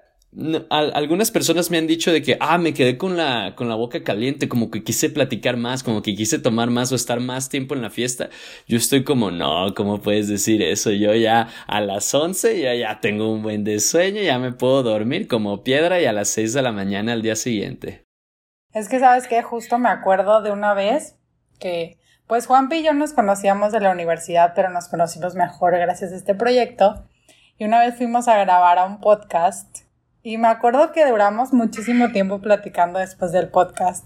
algunas 0.68 1.30
personas 1.30 1.70
me 1.70 1.78
han 1.78 1.86
dicho 1.86 2.12
de 2.12 2.20
que 2.20 2.36
ah 2.40 2.58
me 2.58 2.74
quedé 2.74 2.98
con 2.98 3.16
la 3.16 3.54
con 3.56 3.68
la 3.68 3.74
boca 3.74 4.02
caliente, 4.02 4.48
como 4.48 4.70
que 4.70 4.82
quise 4.82 5.08
platicar 5.08 5.56
más, 5.56 5.82
como 5.82 6.02
que 6.02 6.14
quise 6.14 6.38
tomar 6.38 6.70
más 6.70 6.92
o 6.92 6.94
estar 6.94 7.20
más 7.20 7.48
tiempo 7.48 7.74
en 7.74 7.82
la 7.82 7.90
fiesta. 7.90 8.28
Yo 8.68 8.76
estoy 8.76 9.02
como, 9.02 9.30
"No, 9.30 9.72
¿cómo 9.74 10.00
puedes 10.00 10.28
decir 10.28 10.62
eso? 10.62 10.90
Yo 10.90 11.14
ya 11.14 11.48
a 11.66 11.80
las 11.80 12.12
11 12.14 12.60
ya 12.60 12.74
ya 12.74 13.00
tengo 13.00 13.32
un 13.32 13.42
buen 13.42 13.64
de 13.64 13.80
sueño, 13.80 14.20
ya 14.20 14.38
me 14.38 14.52
puedo 14.52 14.82
dormir 14.82 15.26
como 15.26 15.62
piedra 15.62 16.00
y 16.00 16.04
a 16.04 16.12
las 16.12 16.28
6 16.28 16.52
de 16.52 16.62
la 16.62 16.72
mañana 16.72 17.12
al 17.12 17.22
día 17.22 17.36
siguiente." 17.36 18.04
Es 18.74 18.88
que 18.90 19.00
sabes 19.00 19.26
que 19.28 19.42
justo 19.42 19.78
me 19.78 19.88
acuerdo 19.88 20.42
de 20.42 20.50
una 20.50 20.74
vez 20.74 21.16
que 21.58 21.98
pues 22.26 22.46
Juanpi 22.46 22.76
y 22.76 22.82
yo 22.82 22.92
nos 22.92 23.12
conocíamos 23.12 23.72
de 23.72 23.80
la 23.80 23.90
universidad, 23.90 24.52
pero 24.54 24.68
nos 24.68 24.88
conocimos 24.88 25.34
mejor 25.34 25.78
gracias 25.78 26.12
a 26.12 26.16
este 26.16 26.34
proyecto. 26.34 27.06
Y 27.56 27.64
una 27.64 27.80
vez 27.80 27.96
fuimos 27.96 28.28
a 28.28 28.36
grabar 28.36 28.78
a 28.78 28.84
un 28.84 29.00
podcast 29.00 29.85
y 30.26 30.38
me 30.38 30.48
acuerdo 30.48 30.90
que 30.90 31.08
duramos 31.08 31.52
muchísimo 31.52 32.10
tiempo 32.10 32.40
platicando 32.40 32.98
después 32.98 33.30
del 33.30 33.48
podcast. 33.48 34.04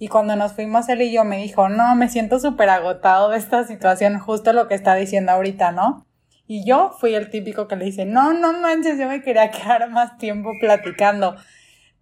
Y 0.00 0.08
cuando 0.08 0.34
nos 0.34 0.52
fuimos 0.52 0.88
él 0.88 1.00
y 1.02 1.12
yo 1.12 1.22
me 1.22 1.36
dijo, 1.36 1.68
no, 1.68 1.94
me 1.94 2.08
siento 2.08 2.40
súper 2.40 2.68
agotado 2.70 3.30
de 3.30 3.38
esta 3.38 3.62
situación, 3.62 4.18
justo 4.18 4.52
lo 4.52 4.66
que 4.66 4.74
está 4.74 4.96
diciendo 4.96 5.30
ahorita, 5.30 5.70
¿no? 5.70 6.08
Y 6.48 6.66
yo 6.66 6.90
fui 6.98 7.14
el 7.14 7.30
típico 7.30 7.68
que 7.68 7.76
le 7.76 7.84
dice, 7.84 8.04
no, 8.04 8.32
no 8.32 8.52
manches, 8.54 8.98
yo 8.98 9.06
me 9.06 9.22
quería 9.22 9.52
quedar 9.52 9.88
más 9.90 10.18
tiempo 10.18 10.50
platicando. 10.60 11.36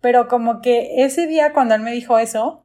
Pero 0.00 0.28
como 0.28 0.62
que 0.62 1.04
ese 1.04 1.26
día 1.26 1.52
cuando 1.52 1.74
él 1.74 1.82
me 1.82 1.92
dijo 1.92 2.18
eso, 2.18 2.64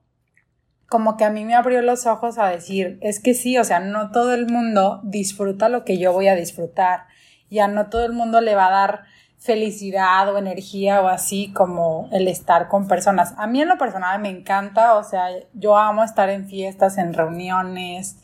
como 0.87 1.17
que 1.17 1.25
a 1.25 1.31
mí 1.31 1.43
me 1.43 1.55
abrió 1.55 1.81
los 1.81 2.05
ojos 2.05 2.37
a 2.37 2.47
decir, 2.47 2.97
es 3.01 3.19
que 3.19 3.33
sí, 3.33 3.57
o 3.57 3.65
sea, 3.65 3.81
no 3.81 4.11
todo 4.11 4.33
el 4.33 4.45
mundo 4.45 5.01
disfruta 5.03 5.67
lo 5.67 5.83
que 5.83 5.97
yo 5.97 6.13
voy 6.13 6.29
a 6.29 6.35
disfrutar 6.35 7.07
y 7.49 7.59
a 7.59 7.67
no 7.67 7.89
todo 7.89 8.05
el 8.05 8.13
mundo 8.13 8.39
le 8.39 8.55
va 8.55 8.67
a 8.67 8.71
dar 8.71 9.12
felicidad 9.43 10.33
o 10.33 10.37
energía 10.37 11.01
o 11.01 11.07
así 11.07 11.51
como 11.51 12.07
el 12.13 12.29
estar 12.29 12.69
con 12.69 12.87
personas. 12.87 13.33
A 13.37 13.45
mí 13.45 13.61
en 13.61 13.67
lo 13.67 13.77
personal 13.77 14.21
me 14.21 14.29
encanta, 14.29 14.95
o 14.95 15.03
sea, 15.03 15.27
yo 15.53 15.75
amo 15.77 16.01
estar 16.03 16.29
en 16.29 16.47
fiestas, 16.47 16.97
en 16.97 17.13
reuniones, 17.13 18.23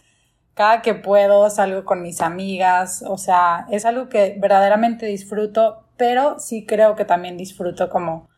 cada 0.54 0.82
que 0.82 0.94
puedo 0.96 1.50
salgo 1.50 1.84
con 1.84 2.02
mis 2.02 2.22
amigas, 2.22 3.04
o 3.06 3.18
sea, 3.18 3.68
es 3.70 3.86
algo 3.86 4.08
que 4.08 4.38
verdaderamente 4.40 5.06
disfruto, 5.08 5.84
pero 5.98 6.40
sí 6.40 6.66
creo 6.66 6.96
que 6.96 7.04
también 7.04 7.36
disfruto 7.36 7.90
como 7.90 8.30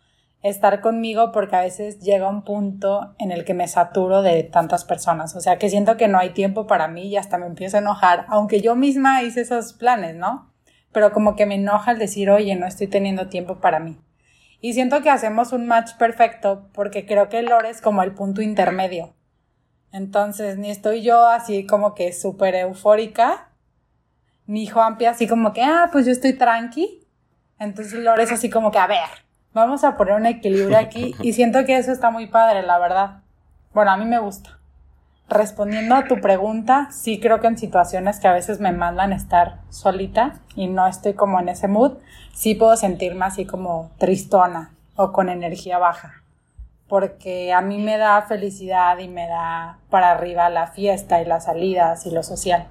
estar 0.42 0.82
conmigo 0.82 1.32
porque 1.32 1.56
a 1.56 1.62
veces 1.62 2.00
llega 2.00 2.30
un 2.30 2.44
punto 2.44 3.14
en 3.20 3.32
el 3.32 3.46
que 3.46 3.54
me 3.54 3.68
saturo 3.68 4.24
de 4.24 4.42
tantas 4.42 4.86
personas. 4.86 5.36
O 5.36 5.40
sea, 5.40 5.60
que 5.60 5.70
siento 5.70 5.98
que 5.98 6.08
no 6.08 6.18
hay 6.18 6.32
tiempo 6.32 6.66
para 6.66 6.88
mí 6.88 7.10
y 7.10 7.18
hasta 7.18 7.38
me 7.38 7.46
empiezo 7.46 7.78
a 7.78 7.82
enojar, 7.82 8.26
aunque 8.28 8.60
yo 8.60 8.76
misma 8.76 9.22
hice 9.22 9.42
esos 9.42 9.74
planes, 9.74 10.16
¿no? 10.16 10.51
Pero 10.92 11.12
como 11.14 11.36
que 11.36 11.46
me 11.46 11.56
enoja 11.56 11.92
el 11.92 12.00
decir, 12.00 12.30
oye, 12.30 12.56
no 12.56 12.66
estoy 12.66 12.88
teniendo 12.88 13.28
tiempo 13.28 13.60
para 13.60 13.80
mí. 13.80 13.98
Y 14.60 14.74
siento 14.74 15.02
que 15.02 15.10
hacemos 15.10 15.54
un 15.54 15.68
match 15.68 15.96
perfecto 15.98 16.70
porque 16.74 17.06
creo 17.06 17.30
que 17.30 17.42
Lore 17.42 17.70
es 17.70 17.82
como 17.82 18.04
el 18.04 18.14
punto 18.14 18.42
intermedio. 18.42 19.14
Entonces, 19.92 20.58
ni 20.58 20.70
estoy 20.70 21.02
yo 21.02 21.28
así 21.28 21.66
como 21.66 21.96
que 21.96 22.14
súper 22.14 22.56
eufórica, 22.56 23.50
ni 24.46 24.68
Juanpi 24.68 25.06
así 25.06 25.28
como 25.28 25.54
que, 25.54 25.64
ah, 25.64 25.90
pues 25.92 26.06
yo 26.06 26.12
estoy 26.12 26.34
tranqui. 26.34 27.08
Entonces 27.60 28.00
Lore 28.00 28.24
es 28.24 28.32
así 28.32 28.50
como 28.50 28.72
que, 28.72 28.80
a 28.80 28.88
ver, 28.88 29.00
Vamos 29.54 29.84
a 29.84 29.98
poner 29.98 30.14
un 30.14 30.26
equilibrio 30.26 30.78
aquí 30.78 31.14
y 31.22 31.34
siento 31.34 31.66
que 31.66 31.78
eso 31.78 31.92
está 31.92 32.10
muy 32.10 32.28
padre, 32.28 32.64
la 32.64 32.80
verdad. 32.80 33.22
Bueno, 33.74 33.92
a 33.92 33.98
mí 33.98 34.06
me 34.06 34.20
gusta. 34.20 34.61
Respondiendo 35.32 35.96
a 35.96 36.04
tu 36.04 36.20
pregunta, 36.20 36.90
sí 36.92 37.22
creo 37.22 37.40
que 37.40 37.48
en 37.48 37.58
situaciones 37.58 38.20
que 38.20 38.28
a 38.28 38.34
veces 38.34 38.60
me 38.60 38.74
mandan 38.74 39.14
estar 39.14 39.62
solita 39.70 40.42
y 40.58 40.68
no 40.68 40.86
estoy 40.86 41.14
como 41.14 41.40
en 41.40 41.48
ese 41.48 41.70
mood, 41.70 41.94
sí 42.34 42.54
puedo 42.54 42.76
sentirme 42.76 43.24
así 43.24 43.46
como 43.46 43.96
tristona 43.98 44.74
o 44.98 45.14
con 45.14 45.30
energía 45.30 45.78
baja. 45.78 46.22
Porque 46.90 47.54
a 47.54 47.62
mí 47.62 47.78
me 47.78 47.98
da 47.98 48.22
felicidad 48.24 49.00
y 49.00 49.08
me 49.08 49.26
da 49.26 49.80
para 49.90 50.12
arriba 50.12 50.50
la 50.50 50.68
fiesta 50.68 51.22
y 51.22 51.26
las 51.26 51.46
salidas 51.46 52.06
y 52.06 52.12
lo 52.12 52.24
social. 52.24 52.68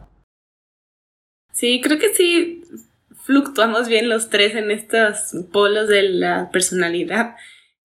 Sí, 1.54 1.80
creo 1.82 1.98
que 1.98 2.12
sí 2.12 2.62
fluctuamos 3.24 3.88
bien 3.88 4.10
los 4.10 4.28
tres 4.28 4.54
en 4.54 4.70
estos 4.70 5.34
polos 5.50 5.88
de 5.88 6.02
la 6.02 6.50
personalidad, 6.52 7.36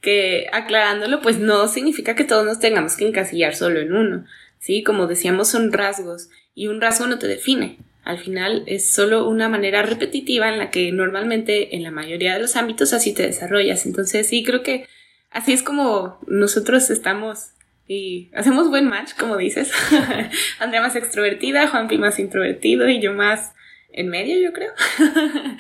que 0.02 0.48
aclarándolo, 0.52 1.22
pues 1.22 1.40
no 1.40 1.70
significa 1.70 2.14
que 2.14 2.26
todos 2.26 2.46
nos 2.46 2.60
tengamos 2.60 2.98
que 2.98 3.08
encasillar 3.08 3.56
solo 3.56 3.80
en 3.80 3.94
uno, 3.94 4.26
¿sí? 4.66 4.82
Como 4.82 5.06
decíamos, 5.06 5.50
son 5.50 5.72
rasgos 5.72 6.30
y 6.56 6.68
un 6.68 6.82
rasgo 6.82 7.06
no 7.06 7.20
te 7.20 7.28
define. 7.28 7.78
Al 8.04 8.18
final 8.18 8.64
es 8.66 8.90
solo 8.90 9.30
una 9.30 9.48
manera 9.48 9.84
repetitiva 9.84 10.50
en 10.50 10.58
la 10.58 10.72
que 10.72 10.92
normalmente 10.92 11.76
en 11.76 11.84
la 11.84 11.92
mayoría 11.92 12.34
de 12.34 12.40
los 12.40 12.56
ámbitos 12.56 12.92
así 12.92 13.14
te 13.14 13.22
desarrollas. 13.22 13.86
Entonces 13.86 14.28
sí, 14.28 14.44
creo 14.44 14.64
que 14.64 14.88
así 15.30 15.54
es 15.54 15.62
como 15.62 16.20
nosotros 16.26 16.90
estamos 16.90 17.52
y 17.88 18.32
hacemos 18.34 18.70
buen 18.70 18.88
match, 18.88 19.12
como 19.20 19.38
dices. 19.38 19.72
Andrea 20.60 20.82
más 20.82 20.96
extrovertida, 20.96 21.68
Juanpi 21.68 22.00
más 22.00 22.18
introvertido 22.18 22.90
y 22.90 23.00
yo 23.00 23.14
más 23.14 23.54
en 23.94 24.10
medio, 24.10 24.40
yo 24.40 24.52
creo. 24.52 24.74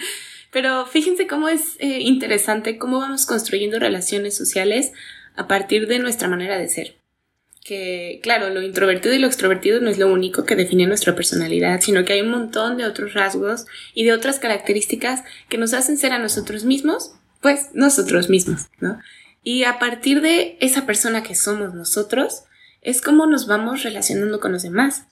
Pero 0.51 0.87
fíjense 0.87 1.27
cómo 1.27 1.47
es 1.47 1.75
eh, 1.79 1.99
interesante 1.99 2.79
cómo 2.79 2.99
vamos 2.99 3.27
construyendo 3.27 3.77
relaciones 3.77 4.35
sociales 4.35 4.93
a 5.35 5.47
partir 5.47 5.85
de 5.85 5.99
nuestra 5.99 6.27
manera 6.27 6.57
de 6.57 6.69
ser. 6.69 7.04
Que, 7.65 8.19
claro, 8.21 8.51
lo 8.51 8.61
introvertido 8.61 9.15
y 9.15 9.17
lo 9.17 9.25
extrovertido 9.25 9.81
no 9.81 9.89
es 9.89 9.97
lo 9.97 10.07
único 10.07 10.45
que 10.45 10.55
define 10.55 10.85
nuestra 10.85 11.15
personalidad, 11.15 11.81
sino 11.81 12.05
que 12.05 12.13
hay 12.13 12.21
un 12.21 12.29
montón 12.29 12.77
de 12.77 12.85
otros 12.85 13.15
rasgos 13.15 13.65
y 13.95 14.05
de 14.05 14.13
otras 14.13 14.37
características 14.37 15.23
que 15.49 15.57
nos 15.57 15.73
hacen 15.73 15.97
ser 15.97 16.11
a 16.11 16.19
nosotros 16.19 16.63
mismos, 16.63 17.15
pues 17.41 17.69
nosotros 17.73 18.29
mismos, 18.29 18.67
¿no? 18.79 18.99
Y 19.43 19.63
a 19.63 19.79
partir 19.79 20.21
de 20.21 20.57
esa 20.61 20.85
persona 20.85 21.23
que 21.23 21.33
somos 21.33 21.73
nosotros, 21.73 22.43
es 22.81 23.01
como 23.01 23.25
nos 23.25 23.47
vamos 23.47 23.81
relacionando 23.81 24.39
con 24.39 24.51
los 24.51 24.61
demás. 24.61 25.07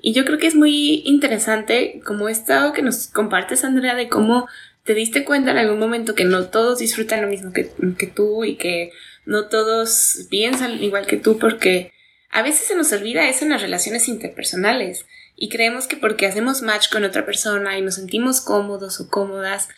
Y 0.00 0.12
yo 0.12 0.24
creo 0.24 0.38
que 0.38 0.46
es 0.46 0.54
muy 0.54 1.02
interesante 1.06 2.00
como 2.04 2.28
esto 2.28 2.72
que 2.74 2.82
nos 2.82 3.08
compartes, 3.08 3.64
Andrea, 3.64 3.94
de 3.94 4.10
cómo 4.10 4.46
te 4.84 4.94
diste 4.94 5.24
cuenta 5.24 5.50
en 5.50 5.58
algún 5.58 5.78
momento 5.78 6.14
que 6.14 6.24
no 6.24 6.46
todos 6.46 6.78
disfrutan 6.78 7.22
lo 7.22 7.28
mismo 7.28 7.52
que, 7.52 7.70
que 7.98 8.06
tú 8.06 8.44
y 8.44 8.56
que 8.56 8.90
no 9.28 9.48
todos 9.48 10.26
piensan 10.30 10.82
igual 10.82 11.06
que 11.06 11.18
tú 11.18 11.38
porque 11.38 11.92
a 12.30 12.40
veces 12.40 12.66
se 12.66 12.74
nos 12.74 12.90
olvida 12.92 13.28
eso 13.28 13.44
en 13.44 13.50
las 13.50 13.60
relaciones 13.60 14.08
interpersonales 14.08 15.04
y 15.36 15.50
creemos 15.50 15.86
que 15.86 15.98
porque 15.98 16.26
hacemos 16.26 16.62
match 16.62 16.90
con 16.90 17.04
otra 17.04 17.26
persona 17.26 17.76
y 17.78 17.82
nos 17.82 17.96
sentimos 17.96 18.40
cómodos 18.40 19.00
o 19.00 19.10
cómodas 19.10 19.68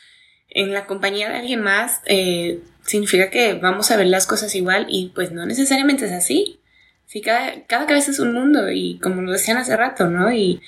en 0.51 0.73
la 0.73 0.87
compañía 0.87 1.29
de 1.29 1.39
alguien 1.39 1.63
más, 1.63 2.01
eh, 2.07 2.61
significa 2.85 3.31
que 3.31 3.55
vamos 3.55 3.91
a 3.91 3.97
ver 3.97 4.07
las 4.07 4.27
cosas 4.27 4.55
igual 4.55 4.87
y 4.89 5.11
pues 5.15 5.33
no 5.33 5.45
necesariamente 5.47 6.07
es 6.07 6.13
así. 6.13 6.61
Sí, 7.07 7.21
cada, 7.21 7.67
cada 7.67 7.87
cabeza 7.87 8.13
es 8.13 8.21
un 8.21 8.33
mundo 8.33 8.71
y 8.71 9.01
como 9.01 9.21
lo 9.21 9.33
decían 9.33 9.57
hace 9.57 9.77
rato, 9.77 10.07
¿no? 10.09 10.33
Y, 10.33 10.61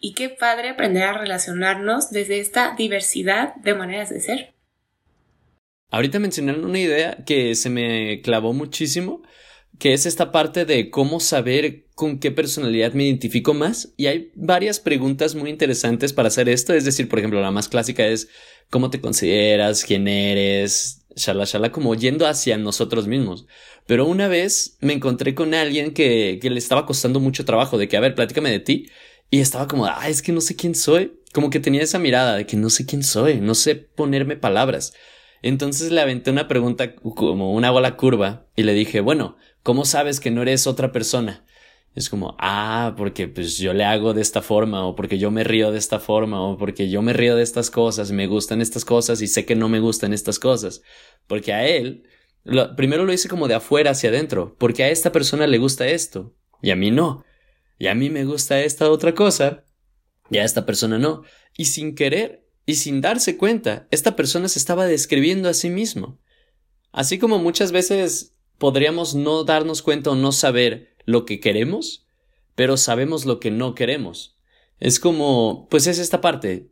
y 0.00 0.14
qué 0.14 0.30
padre 0.30 0.70
aprender 0.70 1.02
a 1.02 1.18
relacionarnos 1.18 2.10
desde 2.10 2.40
esta 2.40 2.74
diversidad 2.76 3.54
de 3.56 3.74
maneras 3.74 4.08
de 4.08 4.20
ser. 4.20 4.54
Ahorita 5.92 6.18
mencionaron 6.18 6.64
una 6.64 6.78
idea 6.78 7.18
que 7.26 7.54
se 7.54 7.68
me 7.68 8.22
clavó 8.22 8.54
muchísimo, 8.54 9.22
que 9.78 9.92
es 9.92 10.06
esta 10.06 10.32
parte 10.32 10.64
de 10.64 10.88
cómo 10.88 11.20
saber 11.20 11.84
con 11.94 12.18
qué 12.18 12.30
personalidad 12.30 12.94
me 12.94 13.04
identifico 13.04 13.52
más. 13.52 13.92
Y 13.98 14.06
hay 14.06 14.32
varias 14.34 14.80
preguntas 14.80 15.34
muy 15.34 15.50
interesantes 15.50 16.14
para 16.14 16.28
hacer 16.28 16.48
esto. 16.48 16.72
Es 16.72 16.86
decir, 16.86 17.10
por 17.10 17.18
ejemplo, 17.18 17.42
la 17.42 17.50
más 17.50 17.68
clásica 17.68 18.06
es 18.06 18.28
cómo 18.70 18.88
te 18.88 19.02
consideras, 19.02 19.84
quién 19.84 20.08
eres, 20.08 21.04
shala 21.14 21.44
shala, 21.44 21.70
como 21.72 21.94
yendo 21.94 22.26
hacia 22.26 22.56
nosotros 22.56 23.06
mismos. 23.06 23.44
Pero 23.86 24.06
una 24.06 24.28
vez 24.28 24.78
me 24.80 24.94
encontré 24.94 25.34
con 25.34 25.52
alguien 25.52 25.92
que, 25.92 26.40
le 26.42 26.58
estaba 26.58 26.86
costando 26.86 27.20
mucho 27.20 27.44
trabajo, 27.44 27.76
de 27.76 27.88
que, 27.88 27.98
a 27.98 28.00
ver, 28.00 28.14
de 28.14 28.60
ti. 28.60 28.88
Y 29.30 29.40
estaba 29.40 29.68
como, 29.68 29.84
ah, 29.84 30.08
es 30.08 30.22
que 30.22 30.32
no 30.32 30.40
sé 30.40 30.56
quién 30.56 30.74
soy. 30.74 31.20
Como 31.34 31.50
que 31.50 31.60
tenía 31.60 31.82
esa 31.82 31.98
mirada 31.98 32.36
de 32.36 32.46
que 32.46 32.56
no 32.56 32.70
sé 32.70 32.86
quién 32.86 33.02
soy, 33.02 33.42
no 33.42 33.54
sé 33.54 33.74
ponerme 33.74 34.36
palabras. 34.36 34.94
Entonces 35.42 35.90
le 35.90 36.00
aventé 36.00 36.30
una 36.30 36.48
pregunta 36.48 36.94
como 36.94 37.52
una 37.52 37.70
bola 37.70 37.96
curva 37.96 38.46
y 38.56 38.62
le 38.62 38.74
dije, 38.74 39.00
bueno, 39.00 39.36
¿cómo 39.62 39.84
sabes 39.84 40.20
que 40.20 40.30
no 40.30 40.42
eres 40.42 40.66
otra 40.66 40.92
persona? 40.92 41.44
Es 41.94 42.08
como, 42.08 42.36
ah, 42.38 42.94
porque 42.96 43.28
pues 43.28 43.58
yo 43.58 43.74
le 43.74 43.84
hago 43.84 44.14
de 44.14 44.22
esta 44.22 44.40
forma, 44.40 44.86
o 44.86 44.94
porque 44.96 45.18
yo 45.18 45.30
me 45.30 45.44
río 45.44 45.72
de 45.72 45.78
esta 45.78 45.98
forma, 45.98 46.40
o 46.40 46.56
porque 46.56 46.88
yo 46.88 47.02
me 47.02 47.12
río 47.12 47.36
de 47.36 47.42
estas 47.42 47.70
cosas, 47.70 48.12
me 48.12 48.26
gustan 48.26 48.62
estas 48.62 48.84
cosas 48.84 49.20
y 49.20 49.26
sé 49.26 49.44
que 49.44 49.56
no 49.56 49.68
me 49.68 49.80
gustan 49.80 50.14
estas 50.14 50.38
cosas. 50.38 50.80
Porque 51.26 51.52
a 51.52 51.66
él, 51.66 52.04
primero 52.76 53.04
lo 53.04 53.12
hice 53.12 53.28
como 53.28 53.46
de 53.46 53.54
afuera 53.54 53.90
hacia 53.90 54.08
adentro, 54.08 54.56
porque 54.58 54.84
a 54.84 54.88
esta 54.88 55.12
persona 55.12 55.46
le 55.46 55.58
gusta 55.58 55.86
esto, 55.86 56.34
y 56.62 56.70
a 56.70 56.76
mí 56.76 56.90
no. 56.90 57.24
Y 57.78 57.88
a 57.88 57.94
mí 57.94 58.08
me 58.08 58.24
gusta 58.24 58.60
esta 58.60 58.90
otra 58.90 59.14
cosa, 59.14 59.64
y 60.30 60.38
a 60.38 60.44
esta 60.44 60.64
persona 60.64 60.98
no. 60.98 61.24
Y 61.58 61.66
sin 61.66 61.94
querer, 61.94 62.41
y 62.64 62.74
sin 62.76 63.00
darse 63.00 63.36
cuenta, 63.36 63.88
esta 63.90 64.16
persona 64.16 64.48
se 64.48 64.58
estaba 64.58 64.86
describiendo 64.86 65.48
a 65.48 65.54
sí 65.54 65.70
mismo. 65.70 66.20
Así 66.92 67.18
como 67.18 67.38
muchas 67.38 67.72
veces 67.72 68.34
podríamos 68.58 69.14
no 69.14 69.44
darnos 69.44 69.82
cuenta 69.82 70.10
o 70.10 70.14
no 70.14 70.30
saber 70.30 70.94
lo 71.04 71.24
que 71.24 71.40
queremos, 71.40 72.06
pero 72.54 72.76
sabemos 72.76 73.24
lo 73.26 73.40
que 73.40 73.50
no 73.50 73.74
queremos. 73.74 74.36
Es 74.78 75.00
como, 75.00 75.66
pues 75.70 75.86
es 75.86 75.98
esta 75.98 76.20
parte. 76.20 76.70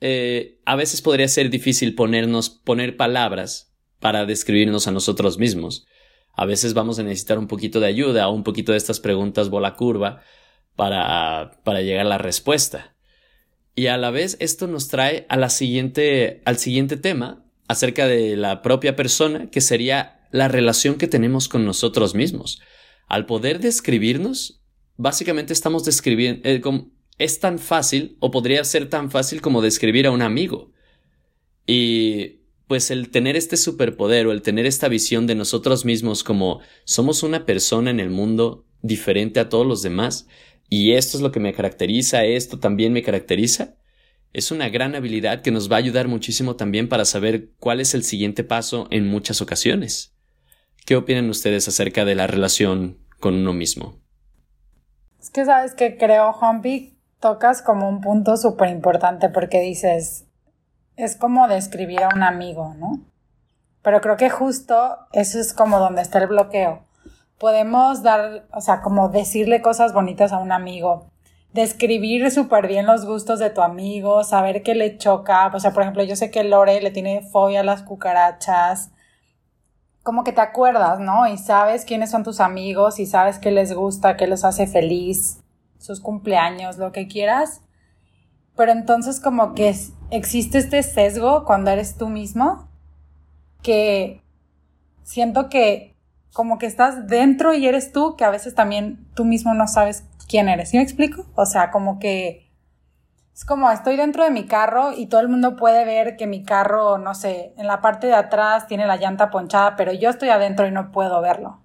Eh, 0.00 0.60
a 0.64 0.76
veces 0.76 1.02
podría 1.02 1.28
ser 1.28 1.50
difícil 1.50 1.94
ponernos, 1.94 2.48
poner 2.48 2.96
palabras 2.96 3.74
para 3.98 4.24
describirnos 4.24 4.86
a 4.86 4.92
nosotros 4.92 5.38
mismos. 5.38 5.86
A 6.32 6.46
veces 6.46 6.74
vamos 6.74 6.98
a 6.98 7.02
necesitar 7.02 7.38
un 7.38 7.48
poquito 7.48 7.80
de 7.80 7.86
ayuda 7.86 8.28
o 8.28 8.32
un 8.32 8.44
poquito 8.44 8.72
de 8.72 8.78
estas 8.78 9.00
preguntas 9.00 9.48
bola 9.48 9.74
curva 9.74 10.22
para, 10.76 11.60
para 11.64 11.80
llegar 11.82 12.06
a 12.06 12.08
la 12.10 12.18
respuesta. 12.18 12.95
Y 13.76 13.88
a 13.88 13.98
la 13.98 14.10
vez 14.10 14.38
esto 14.40 14.66
nos 14.66 14.88
trae 14.88 15.26
a 15.28 15.36
la 15.36 15.50
siguiente, 15.50 16.40
al 16.46 16.56
siguiente 16.56 16.96
tema 16.96 17.44
acerca 17.68 18.06
de 18.06 18.34
la 18.36 18.62
propia 18.62 18.96
persona, 18.96 19.50
que 19.50 19.60
sería 19.60 20.26
la 20.32 20.48
relación 20.48 20.96
que 20.96 21.08
tenemos 21.08 21.46
con 21.48 21.66
nosotros 21.66 22.14
mismos. 22.14 22.60
Al 23.06 23.26
poder 23.26 23.60
describirnos, 23.60 24.62
básicamente 24.96 25.52
estamos 25.52 25.84
describiendo, 25.84 26.40
eh, 26.48 26.62
es 27.18 27.38
tan 27.38 27.58
fácil 27.58 28.16
o 28.18 28.30
podría 28.30 28.64
ser 28.64 28.88
tan 28.88 29.10
fácil 29.10 29.42
como 29.42 29.60
describir 29.60 30.06
a 30.06 30.10
un 30.10 30.22
amigo. 30.22 30.72
Y 31.66 32.46
pues 32.66 32.90
el 32.90 33.10
tener 33.10 33.36
este 33.36 33.58
superpoder 33.58 34.26
o 34.26 34.32
el 34.32 34.40
tener 34.42 34.64
esta 34.64 34.88
visión 34.88 35.26
de 35.26 35.34
nosotros 35.34 35.84
mismos 35.84 36.24
como 36.24 36.60
somos 36.84 37.22
una 37.22 37.44
persona 37.44 37.90
en 37.90 38.00
el 38.00 38.10
mundo 38.10 38.66
diferente 38.80 39.38
a 39.38 39.48
todos 39.48 39.66
los 39.66 39.82
demás, 39.82 40.28
y 40.68 40.92
esto 40.92 41.16
es 41.16 41.22
lo 41.22 41.32
que 41.32 41.40
me 41.40 41.52
caracteriza, 41.52 42.24
esto 42.24 42.58
también 42.58 42.92
me 42.92 43.02
caracteriza, 43.02 43.74
es 44.32 44.50
una 44.50 44.68
gran 44.68 44.94
habilidad 44.94 45.40
que 45.40 45.50
nos 45.50 45.70
va 45.70 45.76
a 45.76 45.78
ayudar 45.78 46.08
muchísimo 46.08 46.56
también 46.56 46.88
para 46.88 47.04
saber 47.04 47.52
cuál 47.58 47.80
es 47.80 47.94
el 47.94 48.04
siguiente 48.04 48.44
paso 48.44 48.86
en 48.90 49.08
muchas 49.08 49.40
ocasiones. 49.40 50.14
¿Qué 50.84 50.96
opinan 50.96 51.30
ustedes 51.30 51.68
acerca 51.68 52.04
de 52.04 52.14
la 52.14 52.26
relación 52.26 52.98
con 53.18 53.34
uno 53.34 53.52
mismo? 53.52 53.98
Es 55.20 55.30
que 55.30 55.44
sabes 55.44 55.74
que 55.74 55.96
creo, 55.96 56.32
Juanpi, 56.32 56.98
tocas 57.20 57.62
como 57.62 57.88
un 57.88 58.00
punto 58.00 58.36
súper 58.36 58.68
importante 58.68 59.28
porque 59.28 59.60
dices, 59.60 60.26
es 60.96 61.16
como 61.16 61.48
describir 61.48 62.02
a 62.02 62.10
un 62.14 62.22
amigo, 62.22 62.74
¿no? 62.78 63.00
Pero 63.82 64.00
creo 64.00 64.16
que 64.16 64.30
justo 64.30 64.98
eso 65.12 65.40
es 65.40 65.52
como 65.52 65.78
donde 65.78 66.02
está 66.02 66.18
el 66.18 66.26
bloqueo 66.26 66.85
podemos 67.38 68.02
dar, 68.02 68.46
o 68.52 68.60
sea, 68.60 68.82
como 68.82 69.08
decirle 69.08 69.62
cosas 69.62 69.92
bonitas 69.92 70.32
a 70.32 70.38
un 70.38 70.52
amigo, 70.52 71.10
describir 71.52 72.30
súper 72.30 72.68
bien 72.68 72.86
los 72.86 73.06
gustos 73.06 73.38
de 73.38 73.50
tu 73.50 73.62
amigo, 73.62 74.24
saber 74.24 74.62
qué 74.62 74.74
le 74.74 74.98
choca, 74.98 75.50
o 75.54 75.60
sea, 75.60 75.72
por 75.72 75.82
ejemplo, 75.82 76.02
yo 76.02 76.16
sé 76.16 76.30
que 76.30 76.44
Lore 76.44 76.80
le 76.80 76.90
tiene 76.90 77.22
fobia 77.22 77.60
a 77.60 77.64
las 77.64 77.82
cucarachas, 77.82 78.90
como 80.02 80.22
que 80.22 80.32
te 80.32 80.40
acuerdas, 80.40 81.00
¿no? 81.00 81.26
Y 81.26 81.36
sabes 81.36 81.84
quiénes 81.84 82.10
son 82.10 82.22
tus 82.22 82.40
amigos 82.40 83.00
y 83.00 83.06
sabes 83.06 83.38
qué 83.38 83.50
les 83.50 83.72
gusta, 83.72 84.16
qué 84.16 84.28
los 84.28 84.44
hace 84.44 84.68
feliz, 84.68 85.42
sus 85.78 86.00
cumpleaños, 86.00 86.78
lo 86.78 86.92
que 86.92 87.08
quieras. 87.08 87.62
Pero 88.54 88.70
entonces 88.70 89.18
como 89.18 89.54
que 89.54 89.74
existe 90.10 90.58
este 90.58 90.82
sesgo 90.84 91.44
cuando 91.44 91.72
eres 91.72 91.96
tú 91.96 92.08
mismo 92.08 92.68
que 93.62 94.22
siento 95.02 95.48
que 95.48 95.95
como 96.36 96.58
que 96.58 96.66
estás 96.66 97.06
dentro 97.06 97.54
y 97.54 97.66
eres 97.66 97.92
tú, 97.92 98.14
que 98.14 98.24
a 98.26 98.28
veces 98.28 98.54
también 98.54 99.08
tú 99.14 99.24
mismo 99.24 99.54
no 99.54 99.66
sabes 99.66 100.04
quién 100.28 100.50
eres. 100.50 100.68
¿Sí 100.68 100.76
me 100.76 100.82
explico? 100.82 101.24
O 101.34 101.46
sea, 101.46 101.70
como 101.70 101.98
que 101.98 102.52
es 103.34 103.46
como 103.46 103.70
estoy 103.70 103.96
dentro 103.96 104.22
de 104.22 104.30
mi 104.30 104.44
carro 104.44 104.92
y 104.92 105.06
todo 105.06 105.22
el 105.22 105.30
mundo 105.30 105.56
puede 105.56 105.86
ver 105.86 106.18
que 106.18 106.26
mi 106.26 106.44
carro, 106.44 106.98
no 106.98 107.14
sé, 107.14 107.54
en 107.56 107.66
la 107.66 107.80
parte 107.80 108.06
de 108.08 108.12
atrás 108.12 108.66
tiene 108.66 108.86
la 108.86 108.98
llanta 108.98 109.30
ponchada, 109.30 109.76
pero 109.76 109.94
yo 109.94 110.10
estoy 110.10 110.28
adentro 110.28 110.66
y 110.66 110.72
no 110.72 110.92
puedo 110.92 111.22
verlo. 111.22 111.64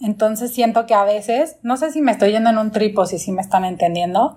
Entonces 0.00 0.52
siento 0.52 0.86
que 0.86 0.94
a 0.94 1.04
veces, 1.04 1.60
no 1.62 1.76
sé 1.76 1.92
si 1.92 2.02
me 2.02 2.10
estoy 2.10 2.32
yendo 2.32 2.50
en 2.50 2.58
un 2.58 2.72
tripo, 2.72 3.06
si 3.06 3.20
sí 3.20 3.30
me 3.30 3.42
están 3.42 3.64
entendiendo, 3.64 4.36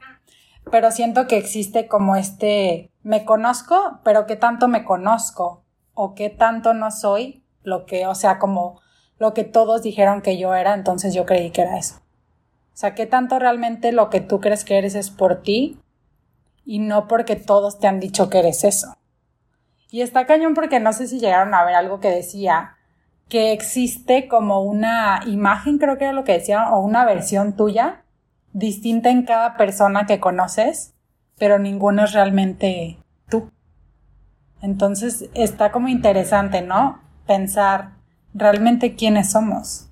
pero 0.69 0.91
siento 0.91 1.25
que 1.25 1.37
existe 1.37 1.87
como 1.87 2.15
este, 2.15 2.91
me 3.01 3.25
conozco, 3.25 4.01
pero 4.03 4.27
qué 4.27 4.35
tanto 4.35 4.67
me 4.67 4.85
conozco 4.85 5.63
o 5.95 6.13
qué 6.13 6.29
tanto 6.29 6.75
no 6.75 6.91
soy 6.91 7.43
lo 7.63 7.87
que, 7.87 8.05
o 8.05 8.13
sea, 8.13 8.37
como 8.37 8.81
lo 9.19 9.33
que 9.33 9.43
todos 9.43 9.81
dijeron 9.81 10.21
que 10.21 10.37
yo 10.37 10.53
era, 10.53 10.73
entonces 10.73 11.13
yo 11.13 11.25
creí 11.25 11.51
que 11.51 11.61
era 11.61 11.77
eso. 11.77 11.95
O 11.95 12.79
sea, 12.79 12.93
¿qué 12.93 13.05
tanto 13.05 13.39
realmente 13.39 13.91
lo 13.91 14.09
que 14.09 14.21
tú 14.21 14.39
crees 14.39 14.63
que 14.63 14.77
eres 14.77 14.93
es 14.95 15.09
por 15.09 15.41
ti 15.41 15.79
y 16.63 16.79
no 16.79 17.07
porque 17.07 17.35
todos 17.35 17.79
te 17.79 17.87
han 17.87 17.99
dicho 17.99 18.29
que 18.29 18.39
eres 18.39 18.63
eso? 18.63 18.95
Y 19.89 20.01
está 20.01 20.25
cañón 20.25 20.53
porque 20.53 20.79
no 20.79 20.93
sé 20.93 21.07
si 21.07 21.19
llegaron 21.19 21.53
a 21.53 21.63
ver 21.63 21.75
algo 21.75 21.99
que 21.99 22.09
decía 22.09 22.75
que 23.29 23.51
existe 23.51 24.27
como 24.27 24.61
una 24.61 25.21
imagen, 25.25 25.79
creo 25.79 25.97
que 25.97 26.05
era 26.05 26.13
lo 26.13 26.23
que 26.23 26.33
decía, 26.33 26.71
o 26.71 26.79
una 26.79 27.05
versión 27.05 27.55
tuya 27.55 28.03
distinta 28.53 29.09
en 29.09 29.23
cada 29.23 29.57
persona 29.57 30.05
que 30.05 30.19
conoces, 30.19 30.93
pero 31.37 31.59
ninguno 31.59 32.05
es 32.05 32.13
realmente 32.13 32.97
tú. 33.29 33.51
Entonces 34.61 35.29
está 35.33 35.71
como 35.71 35.87
interesante, 35.87 36.61
¿no? 36.61 37.01
Pensar 37.25 37.96
realmente 38.33 38.95
quiénes 38.95 39.31
somos. 39.31 39.89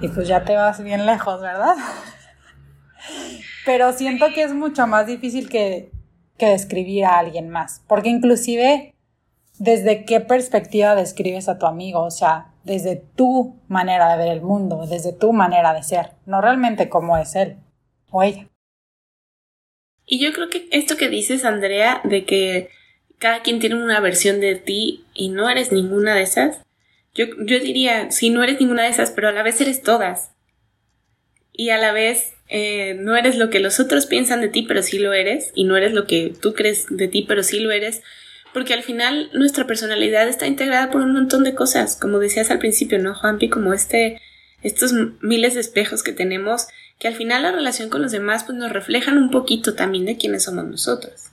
Y 0.00 0.08
pues 0.08 0.26
ya 0.28 0.44
te 0.44 0.56
vas 0.56 0.82
bien 0.82 1.06
lejos, 1.06 1.40
¿verdad? 1.40 1.76
pero 3.64 3.92
siento 3.92 4.26
que 4.34 4.42
es 4.42 4.52
mucho 4.52 4.86
más 4.86 5.06
difícil 5.06 5.48
que, 5.48 5.92
que 6.38 6.46
describir 6.46 7.04
a 7.04 7.18
alguien 7.18 7.48
más, 7.48 7.82
porque 7.86 8.08
inclusive 8.08 8.94
desde 9.58 10.04
qué 10.04 10.20
perspectiva 10.20 10.94
describes 10.94 11.48
a 11.48 11.58
tu 11.58 11.66
amigo, 11.66 12.00
o 12.00 12.10
sea, 12.10 12.52
desde 12.64 12.96
tu 12.96 13.60
manera 13.68 14.10
de 14.10 14.18
ver 14.18 14.32
el 14.32 14.42
mundo, 14.42 14.86
desde 14.86 15.12
tu 15.12 15.32
manera 15.32 15.72
de 15.74 15.82
ser, 15.82 16.12
no 16.26 16.40
realmente 16.40 16.88
cómo 16.88 17.16
es 17.16 17.34
él 17.36 17.58
o 18.10 18.22
ella. 18.22 18.48
Y 20.04 20.20
yo 20.20 20.32
creo 20.32 20.48
que 20.50 20.68
esto 20.72 20.96
que 20.96 21.08
dices, 21.08 21.44
Andrea, 21.44 22.00
de 22.04 22.24
que 22.24 22.70
cada 23.18 23.42
quien 23.42 23.60
tiene 23.60 23.76
una 23.76 24.00
versión 24.00 24.40
de 24.40 24.56
ti 24.56 25.06
y 25.14 25.28
no 25.28 25.48
eres 25.48 25.70
ninguna 25.70 26.14
de 26.14 26.22
esas, 26.22 26.62
yo, 27.14 27.26
yo 27.38 27.60
diría, 27.60 28.10
sí, 28.10 28.30
no 28.30 28.42
eres 28.42 28.60
ninguna 28.60 28.84
de 28.84 28.90
esas, 28.90 29.10
pero 29.10 29.28
a 29.28 29.32
la 29.32 29.42
vez 29.42 29.60
eres 29.60 29.82
todas. 29.82 30.30
Y 31.52 31.70
a 31.70 31.78
la 31.78 31.92
vez 31.92 32.32
eh, 32.48 32.94
no 32.98 33.16
eres 33.16 33.36
lo 33.36 33.50
que 33.50 33.60
los 33.60 33.80
otros 33.80 34.06
piensan 34.06 34.40
de 34.40 34.48
ti, 34.48 34.62
pero 34.62 34.82
sí 34.82 34.98
lo 34.98 35.12
eres, 35.12 35.52
y 35.54 35.64
no 35.64 35.76
eres 35.76 35.92
lo 35.92 36.06
que 36.06 36.34
tú 36.40 36.54
crees 36.54 36.86
de 36.88 37.08
ti, 37.08 37.24
pero 37.26 37.42
sí 37.42 37.60
lo 37.60 37.70
eres, 37.70 38.02
porque 38.52 38.74
al 38.74 38.82
final 38.82 39.30
nuestra 39.32 39.66
personalidad 39.66 40.28
está 40.28 40.46
integrada 40.46 40.90
por 40.90 41.02
un 41.02 41.12
montón 41.12 41.44
de 41.44 41.54
cosas, 41.54 41.96
como 41.96 42.18
decías 42.18 42.50
al 42.50 42.58
principio, 42.58 42.98
¿no, 42.98 43.14
Juanpi? 43.14 43.48
Como 43.48 43.72
este, 43.72 44.20
estos 44.62 44.92
miles 45.20 45.54
de 45.54 45.60
espejos 45.60 46.02
que 46.02 46.12
tenemos, 46.12 46.66
que 46.98 47.08
al 47.08 47.14
final 47.14 47.42
la 47.42 47.52
relación 47.52 47.88
con 47.88 48.02
los 48.02 48.12
demás 48.12 48.44
pues 48.44 48.56
nos 48.56 48.72
reflejan 48.72 49.18
un 49.18 49.30
poquito 49.30 49.74
también 49.74 50.04
de 50.04 50.16
quiénes 50.16 50.44
somos 50.44 50.64
nosotros. 50.64 51.30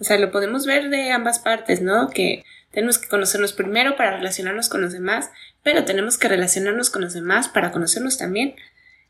O 0.00 0.04
sea, 0.04 0.18
lo 0.18 0.30
podemos 0.30 0.66
ver 0.66 0.88
de 0.88 1.10
ambas 1.10 1.38
partes, 1.38 1.80
¿no? 1.80 2.10
Que 2.10 2.44
tenemos 2.74 2.98
que 2.98 3.08
conocernos 3.08 3.52
primero 3.52 3.96
para 3.96 4.16
relacionarnos 4.16 4.68
con 4.68 4.82
los 4.82 4.92
demás, 4.92 5.30
pero 5.62 5.84
tenemos 5.84 6.18
que 6.18 6.28
relacionarnos 6.28 6.90
con 6.90 7.02
los 7.02 7.14
demás 7.14 7.48
para 7.48 7.70
conocernos 7.70 8.18
también. 8.18 8.56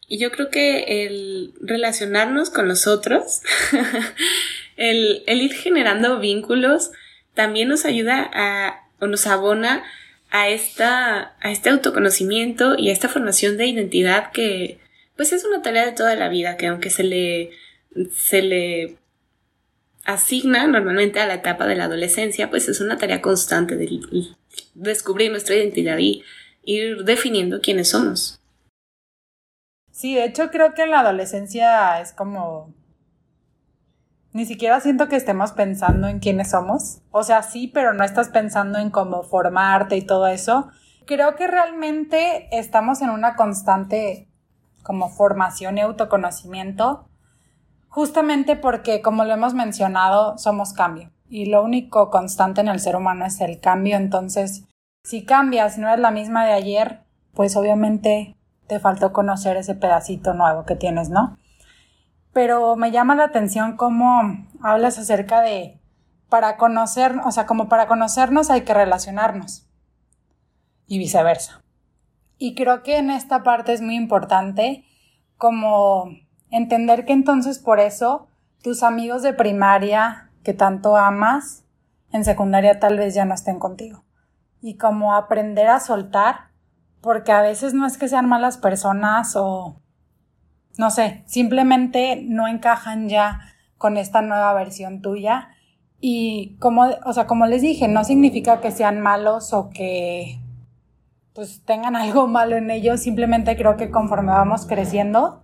Y 0.07 0.19
yo 0.19 0.31
creo 0.31 0.51
que 0.51 1.07
el 1.07 1.55
relacionarnos 1.63 2.51
con 2.51 2.69
los 2.69 2.87
otros, 2.87 3.41
el, 4.77 5.25
el 5.27 5.41
ir 5.41 5.55
generando 5.55 6.21
vínculos, 6.21 6.93
también 7.33 7.69
nos 7.69 7.87
ayuda 7.87 8.31
a, 8.35 8.87
o 9.01 9.07
nos 9.07 9.27
abona 9.27 9.83
a, 10.31 10.51
esta, 10.51 11.35
a 11.41 11.51
este 11.51 11.71
autoconocimiento 11.71 12.79
y 12.79 12.91
a 12.91 12.93
esta 12.93 13.09
formación 13.09 13.57
de 13.57 13.67
identidad 13.67 14.31
que, 14.31 14.79
pues 15.17 15.33
es 15.33 15.45
una 15.45 15.63
tarea 15.63 15.87
de 15.87 15.93
toda 15.93 16.15
la 16.17 16.29
vida, 16.29 16.59
que 16.59 16.67
aunque 16.67 16.91
se 16.91 17.03
le, 17.03 17.51
se 18.15 18.43
le 18.43 18.97
asigna 20.05 20.67
normalmente 20.67 21.21
a 21.21 21.27
la 21.27 21.35
etapa 21.35 21.67
de 21.67 21.77
la 21.77 21.85
adolescencia, 21.85 22.51
pues 22.51 22.69
es 22.69 22.81
una 22.81 22.99
tarea 22.99 23.21
constante 23.21 23.77
de 23.77 24.01
descubrir 24.75 25.31
nuestra 25.31 25.57
identidad 25.57 25.99
y 25.99 26.23
ir 26.63 27.05
definiendo 27.05 27.61
quiénes 27.61 27.91
somos. 27.91 28.41
Sí, 29.91 30.15
de 30.15 30.25
hecho 30.25 30.51
creo 30.51 30.75
que 30.75 30.83
en 30.83 30.91
la 30.91 31.01
adolescencia 31.01 32.01
es 32.01 32.13
como 32.13 32.75
ni 34.35 34.47
siquiera 34.47 34.81
siento 34.81 35.09
que 35.09 35.15
estemos 35.15 35.53
pensando 35.53 36.09
en 36.09 36.19
quiénes 36.19 36.51
somos. 36.51 36.99
O 37.13 37.23
sea, 37.23 37.45
sí, 37.45 37.69
pero 37.69 37.95
no 37.95 38.03
estás 38.03 38.31
pensando 38.31 38.81
en 38.81 38.91
cómo 38.91 39.23
formarte 39.23 39.97
y 39.97 40.03
todo 40.03 40.27
eso. 40.27 40.71
Creo 41.07 41.37
que 41.37 41.47
realmente 41.47 42.49
estamos 42.51 43.01
en 43.01 43.11
una 43.11 43.37
constante 43.37 44.29
como 44.83 45.09
formación 45.09 45.79
y 45.79 45.83
autoconocimiento, 45.83 47.09
justamente 47.95 48.57
porque, 48.57 49.01
como 49.01 49.25
lo 49.25 49.35
hemos 49.35 49.55
mencionado, 49.55 50.37
somos 50.39 50.73
cambio. 50.73 51.11
Y 51.29 51.47
lo 51.47 51.63
único 51.63 52.11
constante 52.11 52.61
en 52.61 52.69
el 52.69 52.81
ser 52.81 52.97
humano 52.97 53.25
es 53.25 53.41
el 53.41 53.61
cambio. 53.61 53.97
Entonces, 53.97 54.65
si 55.05 55.25
cambias, 55.25 55.79
no 55.79 55.89
eres 55.89 56.01
la 56.01 56.11
misma 56.11 56.45
de 56.45 56.53
ayer, 56.53 57.05
pues 57.33 57.57
obviamente 57.57 58.37
te 58.67 58.81
faltó 58.81 59.13
conocer 59.13 59.57
ese 59.57 59.75
pedacito 59.75 60.35
nuevo 60.35 60.65
que 60.65 60.77
tienes, 60.77 61.11
¿no? 61.11 61.37
pero 62.35 62.75
me 62.77 62.91
llama 62.91 63.15
la 63.15 63.25
atención 63.25 63.77
cómo 63.77 64.47
hablas 64.61 64.99
acerca 64.99 65.41
de 65.41 65.81
para 66.29 66.57
conocer, 66.57 67.15
o 67.25 67.31
sea, 67.31 67.47
como 67.47 67.69
para 67.69 67.87
conocernos 67.87 68.51
hay 68.51 68.63
que 68.63 68.75
relacionarnos 68.75 69.69
y 70.87 70.99
viceversa. 70.99 71.63
Y 72.37 72.57
creo 72.57 72.83
que 72.83 72.99
en 72.99 73.11
esta 73.11 73.45
parte 73.45 73.73
es 73.73 73.81
muy 73.81 73.95
importante 73.95 74.85
como 75.39 76.11
entender 76.55 77.05
que 77.05 77.13
entonces 77.13 77.59
por 77.59 77.81
eso 77.81 78.29
tus 78.63 78.83
amigos 78.83 79.23
de 79.23 79.33
primaria 79.33 80.31
que 80.43 80.55
tanto 80.55 80.97
amas 80.97 81.65
en 82.13 82.25
secundaria 82.25 82.79
tal 82.79 82.97
vez 82.97 83.15
ya 83.15 83.25
no 83.25 83.35
estén 83.35 83.59
contigo. 83.59 84.05
Y 84.63 84.77
como 84.77 85.15
aprender 85.15 85.67
a 85.69 85.81
soltar, 85.81 86.49
porque 87.01 87.33
a 87.33 87.43
veces 87.43 87.75
no 87.75 87.87
es 87.87 87.99
que 87.99 88.09
sean 88.09 88.29
malas 88.29 88.57
personas 88.57 89.35
o 89.37 89.77
no 90.79 90.91
sé, 90.91 91.23
simplemente 91.27 92.23
no 92.25 92.49
encajan 92.49 93.09
ya 93.09 93.41
con 93.77 93.97
esta 93.97 94.23
nueva 94.23 94.55
versión 94.55 95.03
tuya. 95.03 95.51
Y 96.01 96.57
como, 96.59 96.87
o 97.05 97.13
sea, 97.13 97.27
como 97.27 97.47
les 97.47 97.63
dije, 97.63 97.89
no 97.89 98.05
significa 98.05 98.61
que 98.61 98.71
sean 98.71 99.01
malos 99.01 99.53
o 99.53 99.71
que 99.71 100.41
pues 101.35 101.63
tengan 101.65 101.97
algo 101.97 102.27
malo 102.27 102.57
en 102.57 102.71
ellos, 102.71 103.01
simplemente 103.01 103.57
creo 103.57 103.77
que 103.77 103.91
conforme 103.91 104.33
vamos 104.33 104.67
creciendo, 104.67 105.44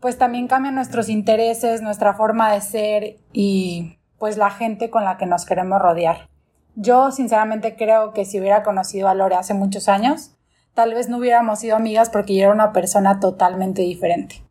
pues 0.00 0.16
también 0.16 0.48
cambian 0.48 0.74
nuestros 0.74 1.08
intereses, 1.08 1.82
nuestra 1.82 2.14
forma 2.14 2.52
de 2.52 2.60
ser 2.62 3.16
y 3.32 3.98
pues 4.18 4.36
la 4.36 4.50
gente 4.50 4.90
con 4.90 5.04
la 5.04 5.16
que 5.16 5.26
nos 5.26 5.44
queremos 5.44 5.80
rodear. 5.80 6.28
Yo 6.74 7.10
sinceramente 7.10 7.76
creo 7.76 8.12
que 8.12 8.24
si 8.24 8.40
hubiera 8.40 8.62
conocido 8.62 9.08
a 9.08 9.14
Lore 9.14 9.34
hace 9.34 9.54
muchos 9.54 9.88
años, 9.88 10.36
tal 10.74 10.94
vez 10.94 11.08
no 11.08 11.18
hubiéramos 11.18 11.58
sido 11.58 11.76
amigas 11.76 12.10
porque 12.10 12.34
yo 12.34 12.44
era 12.44 12.52
una 12.52 12.72
persona 12.72 13.20
totalmente 13.20 13.82
diferente. 13.82 14.42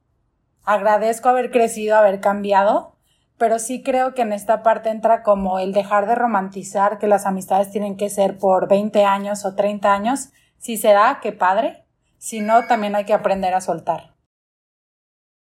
Agradezco 0.63 1.29
haber 1.29 1.49
crecido, 1.49 1.97
haber 1.97 2.19
cambiado, 2.19 2.95
pero 3.37 3.57
sí 3.57 3.81
creo 3.81 4.13
que 4.13 4.21
en 4.21 4.33
esta 4.33 4.61
parte 4.61 4.89
entra 4.89 5.23
como 5.23 5.59
el 5.59 5.73
dejar 5.73 6.07
de 6.07 6.15
romantizar 6.15 6.99
que 6.99 7.07
las 7.07 7.25
amistades 7.25 7.71
tienen 7.71 7.95
que 7.95 8.09
ser 8.09 8.37
por 8.37 8.67
20 8.67 9.05
años 9.05 9.45
o 9.45 9.55
30 9.55 9.91
años. 9.91 10.29
Si 10.57 10.77
será, 10.77 11.19
qué 11.23 11.31
padre. 11.31 11.85
Si 12.17 12.41
no, 12.41 12.65
también 12.67 12.95
hay 12.95 13.05
que 13.05 13.13
aprender 13.13 13.53
a 13.53 13.61
soltar. 13.61 14.18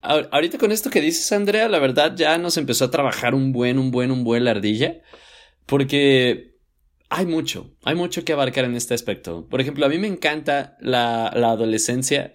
Ahorita 0.05 0.59
con 0.59 0.71
esto 0.71 0.91
que 0.91 1.01
dices, 1.01 1.33
Andrea, 1.33 1.69
la 1.69 1.79
verdad 1.79 2.15
ya 2.15 2.37
nos 2.39 2.57
empezó 2.57 2.85
a 2.85 2.91
trabajar 2.91 3.35
un 3.35 3.53
buen, 3.53 3.79
un 3.79 3.91
buen, 3.91 4.11
un 4.11 4.23
buen 4.23 4.45
la 4.45 4.53
ardilla. 4.53 5.01
Porque 5.67 6.55
hay 7.09 7.27
mucho, 7.27 7.75
hay 7.85 7.95
mucho 7.95 8.25
que 8.25 8.33
abarcar 8.33 8.65
en 8.65 8.75
este 8.75 8.95
aspecto. 8.95 9.49
Por 9.49 9.61
ejemplo, 9.61 9.87
a 9.87 9.89
mí 9.89 9.99
me 9.99 10.09
encanta 10.09 10.77
la, 10.81 11.33
la 11.35 11.51
adolescencia 11.51 12.33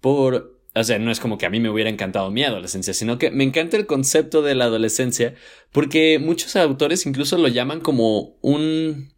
por... 0.00 0.54
O 0.74 0.84
sea, 0.84 0.98
no 0.98 1.10
es 1.10 1.20
como 1.20 1.38
que 1.38 1.46
a 1.46 1.50
mí 1.50 1.58
me 1.58 1.70
hubiera 1.70 1.88
encantado 1.88 2.30
mi 2.30 2.44
adolescencia, 2.44 2.92
sino 2.92 3.16
que 3.16 3.30
me 3.30 3.44
encanta 3.44 3.78
el 3.78 3.86
concepto 3.86 4.42
de 4.42 4.54
la 4.54 4.66
adolescencia 4.66 5.34
porque 5.72 6.18
muchos 6.18 6.54
autores 6.54 7.06
incluso 7.06 7.38
lo 7.38 7.48
llaman 7.48 7.80
como 7.80 8.36
un, 8.42 9.14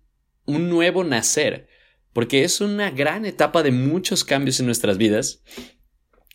un 0.47 0.69
nuevo 0.71 1.03
nacer, 1.03 1.69
porque 2.13 2.45
es 2.45 2.61
una 2.61 2.91
gran 2.93 3.27
etapa 3.27 3.65
de 3.65 3.73
muchos 3.73 4.23
cambios 4.23 4.61
en 4.61 4.67
nuestras 4.67 4.99
vidas. 4.99 5.43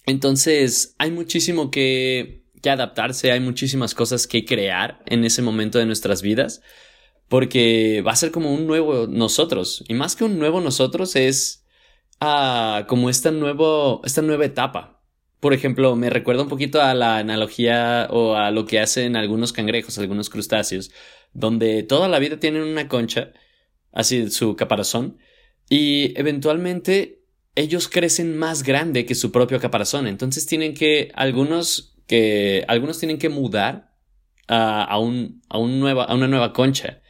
Entonces, 0.06 0.96
hay 0.98 1.12
muchísimo 1.12 1.72
que, 1.72 2.46
que 2.62 2.70
adaptarse, 2.70 3.32
hay 3.32 3.40
muchísimas 3.40 3.96
cosas 3.96 4.28
que 4.28 4.46
crear 4.46 5.02
en 5.06 5.24
ese 5.26 5.42
momento 5.42 5.80
de 5.80 5.86
nuestras 5.86 6.22
vidas 6.22 6.62
porque 7.34 8.04
va 8.06 8.12
a 8.12 8.16
ser 8.16 8.30
como 8.30 8.54
un 8.54 8.68
nuevo 8.68 9.08
nosotros. 9.08 9.84
Y 9.88 9.96
más 9.96 10.16
que 10.16 10.24
un 10.24 10.38
nuevo 10.38 10.62
nosotros 10.62 11.16
es 11.16 11.66
ah, 12.20 12.86
como 12.88 13.10
esta, 13.10 13.32
nuevo, 13.32 14.02
esta 14.06 14.22
nueva 14.22 14.46
etapa. 14.46 15.02
Por 15.40 15.54
ejemplo, 15.54 15.96
me 15.96 16.12
recuerda 16.12 16.44
un 16.44 16.48
poquito 16.50 16.80
a 16.80 16.94
la 16.94 17.18
analogía 17.18 18.08
o 18.12 18.36
a 18.36 18.52
lo 18.52 18.68
que 18.68 18.80
hacen 18.80 19.16
algunos 19.16 19.52
cangrejos, 19.52 19.98
algunos 19.98 20.30
crustáceos, 20.30 20.92
donde 21.34 21.82
toda 21.82 22.08
la 22.08 22.20
vida 22.20 22.40
tienen 22.40 22.62
una 22.62 22.88
concha, 22.88 23.34
así 23.92 24.30
su 24.30 24.56
caparazón, 24.56 25.18
y 25.70 26.14
eventualmente 26.20 27.23
ellos 27.56 27.88
crecen 27.88 28.38
más 28.38 28.64
grande 28.64 29.06
que 29.06 29.16
su 29.16 29.32
propio 29.32 29.60
caparazón. 29.60 30.08
Entonces 30.08 30.46
tienen 30.46 30.74
que, 30.74 31.12
algunos 31.16 31.96
que, 32.08 32.66
algunos 32.68 33.00
tienen 33.00 33.20
que 33.20 33.30
mudar 33.30 33.94
a, 34.48 34.84
a, 34.84 34.98
un, 35.00 35.42
a, 35.50 35.58
un 35.58 35.80
nueva, 35.80 36.06
a 36.06 36.16
una 36.16 36.28
nueva 36.28 36.54
concha. 36.54 37.02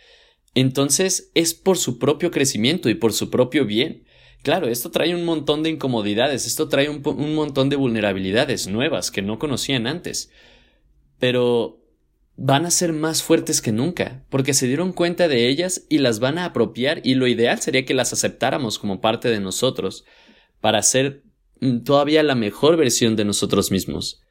Entonces 0.56 1.32
es 1.34 1.54
por 1.54 1.78
su 1.78 1.98
propio 1.98 2.32
crecimiento 2.32 2.90
y 2.90 2.96
por 2.96 3.14
su 3.14 3.30
propio 3.30 3.66
bien. 3.66 4.06
Claro, 4.44 4.68
esto 4.68 4.92
trae 4.92 5.16
un 5.16 5.24
montón 5.24 5.64
de 5.64 5.70
incomodidades, 5.70 6.46
esto 6.46 6.68
trae 6.68 6.90
un, 6.90 7.34
montón 7.34 7.70
de 7.70 7.78
vulnerabilidades 7.78 8.68
nuevas 8.68 9.10
que 9.10 9.22
no 9.22 9.40
conocían 9.40 9.88
antes. 9.88 10.32
Pero 11.18 11.80
van 12.36 12.66
a 12.66 12.72
ser 12.72 12.92
más 12.92 13.24
fuertes 13.24 13.62
que 13.62 13.72
nunca, 13.72 14.26
porque 14.30 14.54
se 14.54 14.68
dieron 14.68 14.92
cuenta 14.92 15.30
de 15.30 15.48
ellas 15.48 15.86
y 15.90 16.00
las 16.00 16.20
van 16.20 16.38
a 16.38 16.46
apropiar 16.46 17.00
y 17.06 17.16
lo 17.16 17.28
ideal 17.28 17.62
sería 17.62 17.86
que 17.86 17.94
las 17.94 18.12
aceptáramos 18.12 18.80
como 18.80 19.00
parte 19.00 19.30
de 19.30 19.40
nosotros, 19.40 20.04
para 20.64 20.82
ser 20.82 21.24
todavía 21.84 22.24
la 22.24 22.36
mejor 22.36 22.78
versión 22.78 23.18
de 23.18 23.26
nosotros 23.26 23.70
mismos. 23.70 24.22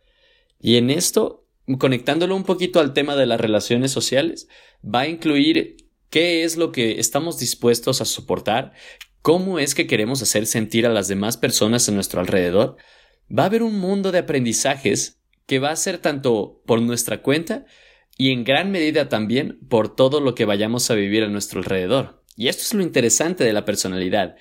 Y 0.58 0.76
en 0.76 0.88
esto 0.88 1.42
conectándolo 1.78 2.34
un 2.34 2.44
poquito 2.44 2.80
al 2.80 2.94
tema 2.94 3.16
de 3.16 3.26
las 3.26 3.38
relaciones 3.38 3.90
sociales, 3.90 4.48
va 4.82 5.00
a 5.00 5.08
incluir 5.08 5.76
qué 6.08 6.44
es 6.44 6.56
lo 6.56 6.72
que 6.72 7.00
estamos 7.00 7.38
dispuestos 7.38 8.00
a 8.00 8.06
soportar, 8.06 8.72
cómo 9.20 9.58
es 9.58 9.74
que 9.74 9.86
queremos 9.86 10.22
hacer 10.22 10.46
sentir 10.46 10.86
a 10.86 10.92
las 10.92 11.08
demás 11.08 11.36
personas 11.36 11.86
en 11.88 11.96
nuestro 11.96 12.20
alrededor. 12.20 12.76
Va 13.30 13.42
a 13.42 13.46
haber 13.46 13.62
un 13.62 13.78
mundo 13.78 14.10
de 14.10 14.20
aprendizajes 14.20 15.20
que 15.44 15.58
va 15.58 15.70
a 15.70 15.76
ser 15.76 15.98
tanto 15.98 16.62
por 16.64 16.80
nuestra 16.80 17.20
cuenta 17.20 17.66
y 18.16 18.30
en 18.30 18.44
gran 18.44 18.70
medida 18.70 19.10
también 19.10 19.58
por 19.68 19.94
todo 19.94 20.20
lo 20.20 20.34
que 20.34 20.46
vayamos 20.46 20.90
a 20.90 20.94
vivir 20.94 21.24
a 21.24 21.28
nuestro 21.28 21.60
alrededor. 21.60 22.22
Y 22.36 22.48
esto 22.48 22.62
es 22.62 22.72
lo 22.72 22.82
interesante 22.82 23.44
de 23.44 23.52
la 23.52 23.66
personalidad, 23.66 24.36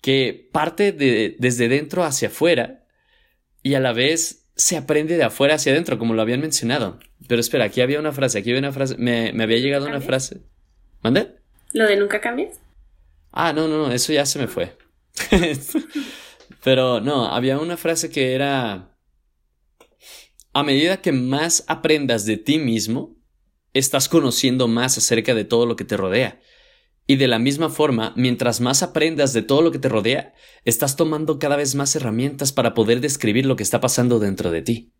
que 0.00 0.48
parte 0.52 0.92
de, 0.92 1.36
desde 1.38 1.68
dentro 1.68 2.04
hacia 2.04 2.28
afuera 2.28 2.84
y 3.62 3.74
a 3.74 3.80
la 3.80 3.92
vez 3.92 4.48
se 4.54 4.76
aprende 4.76 5.16
de 5.16 5.24
afuera 5.24 5.54
hacia 5.54 5.72
adentro, 5.72 5.98
como 5.98 6.14
lo 6.14 6.22
habían 6.22 6.40
mencionado. 6.40 6.98
Pero 7.26 7.40
espera, 7.40 7.64
aquí 7.64 7.80
había 7.80 8.00
una 8.00 8.12
frase, 8.12 8.38
aquí 8.38 8.50
había 8.50 8.60
una 8.60 8.72
frase, 8.72 8.96
me, 8.98 9.30
había 9.42 9.58
llegado 9.58 9.86
una 9.86 10.00
frase. 10.00 10.42
¿Mande? 11.02 11.36
¿Lo 11.72 11.84
de 11.84 11.96
nunca 11.96 12.20
cambias? 12.20 12.58
Ah, 13.30 13.52
no, 13.52 13.68
no, 13.68 13.86
no, 13.86 13.92
eso 13.92 14.12
ya 14.12 14.26
se 14.26 14.38
me 14.38 14.48
fue. 14.48 14.76
Pero 16.64 17.00
no, 17.00 17.26
había 17.26 17.58
una 17.58 17.76
frase 17.76 18.10
que 18.10 18.34
era, 18.34 18.96
a 20.52 20.62
medida 20.62 21.00
que 21.00 21.12
más 21.12 21.64
aprendas 21.68 22.24
de 22.24 22.36
ti 22.36 22.58
mismo, 22.58 23.16
estás 23.74 24.08
conociendo 24.08 24.66
más 24.66 24.98
acerca 24.98 25.34
de 25.34 25.44
todo 25.44 25.66
lo 25.66 25.76
que 25.76 25.84
te 25.84 25.96
rodea. 25.96 26.40
Y 27.10 27.16
de 27.16 27.26
la 27.26 27.38
misma 27.38 27.70
forma, 27.70 28.12
mientras 28.16 28.60
más 28.60 28.82
aprendas 28.82 29.32
de 29.32 29.40
todo 29.40 29.62
lo 29.62 29.72
que 29.72 29.78
te 29.78 29.88
rodea, 29.88 30.34
estás 30.66 30.94
tomando 30.94 31.38
cada 31.38 31.56
vez 31.56 31.74
más 31.74 31.96
herramientas 31.96 32.52
para 32.52 32.74
poder 32.74 33.00
describir 33.00 33.46
lo 33.46 33.56
que 33.56 33.62
está 33.62 33.80
pasando 33.80 34.18
dentro 34.18 34.50
de 34.50 34.60
ti. 34.60 34.92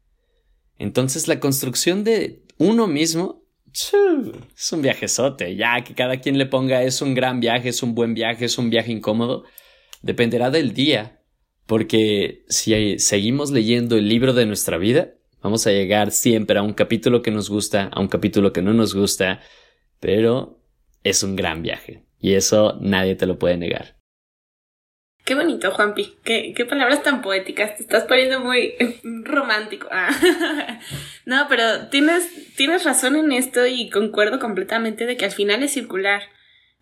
Entonces 0.79 1.29
la 1.29 1.39
construcción 1.39 2.05
de 2.05 2.45
uno 2.57 2.87
mismo 2.87 3.45
es 3.73 4.73
un 4.73 4.81
viajezote, 4.81 5.55
ya 5.55 5.85
que 5.85 5.95
cada 5.95 6.19
quien 6.19 6.39
le 6.39 6.47
ponga 6.47 6.83
es 6.83 7.03
un 7.03 7.13
gran 7.13 7.41
viaje, 7.41 7.69
es 7.69 7.83
un 7.83 7.95
buen 7.95 8.15
viaje, 8.15 8.47
es 8.47 8.57
un 8.57 8.71
viaje 8.71 8.91
incómodo, 8.91 9.45
dependerá 10.01 10.51
del 10.51 10.73
día, 10.73 11.21
porque 11.67 12.47
si 12.49 12.99
seguimos 12.99 13.51
leyendo 13.51 13.99
el 13.99 14.09
libro 14.09 14.33
de 14.33 14.47
nuestra 14.47 14.79
vida, 14.79 15.13
vamos 15.43 15.67
a 15.67 15.73
llegar 15.73 16.11
siempre 16.11 16.59
a 16.59 16.63
un 16.63 16.73
capítulo 16.73 17.21
que 17.21 17.31
nos 17.31 17.51
gusta, 17.51 17.91
a 17.93 18.01
un 18.01 18.09
capítulo 18.09 18.55
que 18.55 18.63
no 18.63 18.73
nos 18.73 18.95
gusta, 18.95 19.41
pero 20.01 20.58
es 21.05 21.23
un 21.23 21.37
gran 21.37 21.63
viaje. 21.63 22.05
Y 22.21 22.35
eso 22.35 22.79
nadie 22.81 23.15
te 23.15 23.27
lo 23.27 23.39
puede 23.39 23.57
negar. 23.57 23.99
Qué 25.25 25.35
bonito, 25.35 25.71
Juanpi. 25.73 26.17
Qué, 26.25 26.55
qué 26.57 26.65
palabras 26.65 27.03
tan 27.03 27.21
poéticas. 27.21 27.77
Te 27.77 27.83
estás 27.83 28.05
poniendo 28.05 28.41
muy 28.41 28.75
romántico. 29.25 29.87
Ah. 29.91 30.09
no, 31.27 31.47
pero 31.49 31.89
tienes, 31.89 32.55
tienes 32.57 32.85
razón 32.85 33.15
en 33.15 33.33
esto 33.33 33.67
y 33.67 33.91
concuerdo 33.91 34.39
completamente 34.39 35.05
de 35.05 35.17
que 35.19 35.27
al 35.27 35.33
final 35.33 35.63
es 35.63 35.73
circular. 35.73 36.23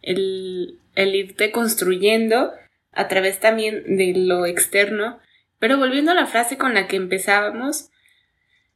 El, 0.01 0.79
el 0.95 1.15
irte 1.17 1.51
construyendo 1.51 2.53
a 2.93 3.09
través 3.09 3.41
también 3.41 3.97
de 3.97 4.13
lo 4.15 4.47
externo. 4.47 5.19
Pero 5.59 5.77
volviendo 5.79 6.13
a 6.13 6.15
la 6.15 6.27
frase 6.27 6.57
con 6.57 6.75
la 6.75 6.87
que 6.87 6.97
empezábamos, 6.97 7.91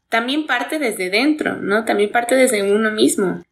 también 0.09 0.47
parte 0.47 0.81
desde 0.81 1.11
dentro, 1.11 1.57
¿no? 1.57 1.85
También 1.85 2.11
parte 2.11 2.35
desde 2.35 2.63
uno 2.63 2.91
mismo. 2.91 3.45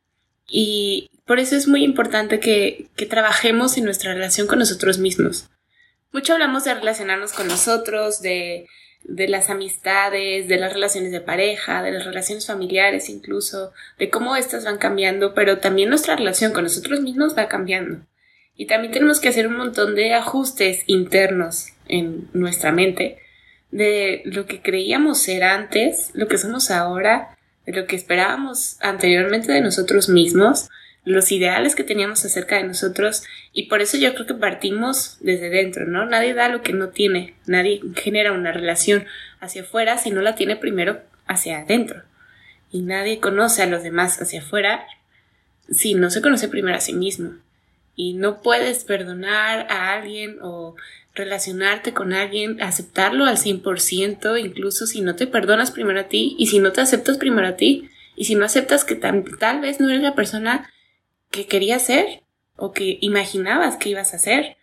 Y 0.49 1.11
por 1.29 1.39
eso 1.39 1.57
es 1.57 1.69
muy 1.69 1.85
importante 1.85 2.41
que, 2.41 2.89
trabajemos 3.11 3.77
en 3.77 3.85
nuestra 3.85 4.15
relación 4.15 4.47
con 4.47 4.59
nosotros 4.59 4.97
mismos. 4.99 5.51
Mucho 6.11 6.33
hablamos 6.33 6.65
de 6.65 6.73
relacionarnos 6.73 7.35
con 7.35 7.47
nosotros, 7.49 8.23
de, 8.23 8.67
de 9.05 9.29
las 9.29 9.51
amistades, 9.51 10.49
de 10.49 10.57
las 10.57 10.73
relaciones 10.73 11.13
de 11.13 11.21
pareja, 11.21 11.83
de 11.83 11.93
las 11.93 12.07
relaciones 12.07 12.47
familiares 12.47 13.11
incluso, 13.11 13.73
de 13.99 14.09
cómo 14.09 14.37
éstas 14.37 14.65
van 14.65 14.79
cambiando, 14.79 15.35
pero 15.35 15.59
también 15.59 15.91
nuestra 15.91 16.17
relación 16.17 16.55
con 16.55 16.65
nosotros 16.65 17.03
mismos 17.03 17.37
va 17.37 17.47
cambiando. 17.47 18.07
Y 18.57 18.65
también 18.65 18.95
tenemos 18.95 19.21
que 19.21 19.29
hacer 19.29 19.47
un 19.47 19.59
montón 19.59 19.95
de 19.95 20.15
ajustes 20.15 20.83
internos 20.87 21.75
en 21.89 22.31
nuestra 22.33 22.73
mente 22.73 23.19
de 23.71 24.23
lo 24.25 24.47
que 24.47 24.63
creíamos 24.63 25.19
ser 25.19 25.45
antes, 25.45 26.11
lo 26.15 26.27
que 26.27 26.39
somos 26.39 26.71
ahora, 26.71 27.37
de 27.67 27.75
lo 27.75 27.87
que 27.87 27.97
esperábamos 27.97 28.79
anteriormente 28.81 29.53
de 29.53 29.61
nosotros 29.61 30.09
mismos 30.09 30.71
los 31.09 31.33
ideales 31.33 31.75
que 31.75 31.85
teníamos 31.85 32.25
acerca 32.25 32.57
de 32.57 32.65
nosotros 32.65 33.25
y 33.53 33.69
por 33.69 33.81
eso 33.81 33.97
yo 33.97 34.15
creo 34.15 34.27
que 34.27 34.35
partimos 34.35 35.17
desde 35.21 35.49
dentro, 35.49 35.87
¿no? 35.87 36.05
Nadie 36.07 36.35
da 36.35 36.49
lo 36.49 36.63
que 36.63 36.73
no 36.73 36.91
tiene, 36.91 37.35
nadie 37.47 37.81
genera 37.97 38.33
una 38.33 38.53
relación 38.53 39.07
hacia 39.41 39.63
afuera 39.63 39.99
si 39.99 40.11
no 40.11 40.21
la 40.21 40.35
tiene 40.35 40.57
primero 40.57 41.01
hacia 41.27 41.61
adentro 41.61 42.03
y 42.71 42.83
nadie 42.83 43.21
conoce 43.21 43.63
a 43.63 43.67
los 43.67 43.83
demás 43.83 44.21
hacia 44.21 44.41
afuera 44.41 44.87
si 45.71 45.95
no 45.95 46.11
se 46.11 46.21
conoce 46.21 46.49
primero 46.49 46.77
a 46.77 46.81
sí 46.81 46.93
mismo 46.93 47.33
y 47.97 48.13
no 48.13 48.43
puedes 48.43 48.85
perdonar 48.85 49.67
a 49.71 49.93
alguien 49.93 50.39
o 50.43 50.77
relacionarte 51.15 51.93
con 51.93 52.13
alguien, 52.13 52.63
aceptarlo 52.63 53.25
al 53.25 53.39
100%, 53.39 54.39
incluso 54.39 54.87
si 54.87 55.01
no 55.01 55.17
te 55.17 55.27
perdonas 55.27 55.73
primero 55.73 56.01
a 56.01 56.05
ti 56.05 56.37
y 56.39 56.47
si 56.47 56.61
no 56.61 56.71
te 56.73 56.81
aceptas 56.81 57.19
primero 57.19 57.49
a 57.49 57.57
ti 57.57 57.91
y 58.15 58.25
si 58.25 58.35
no 58.35 58.45
aceptas 58.45 58.85
que 58.85 58.95
tal, 58.95 59.25
tal 59.39 59.61
vez 59.61 59.81
no 59.81 59.89
eres 59.89 60.03
la 60.03 60.15
persona 60.15 60.71
que 61.31 61.47
querías 61.47 61.83
ser 61.83 62.23
o 62.57 62.73
que 62.73 62.99
imaginabas 63.01 63.77
que 63.77 63.91
ibas 63.91 64.15
a 64.15 64.19
ser 64.19 64.57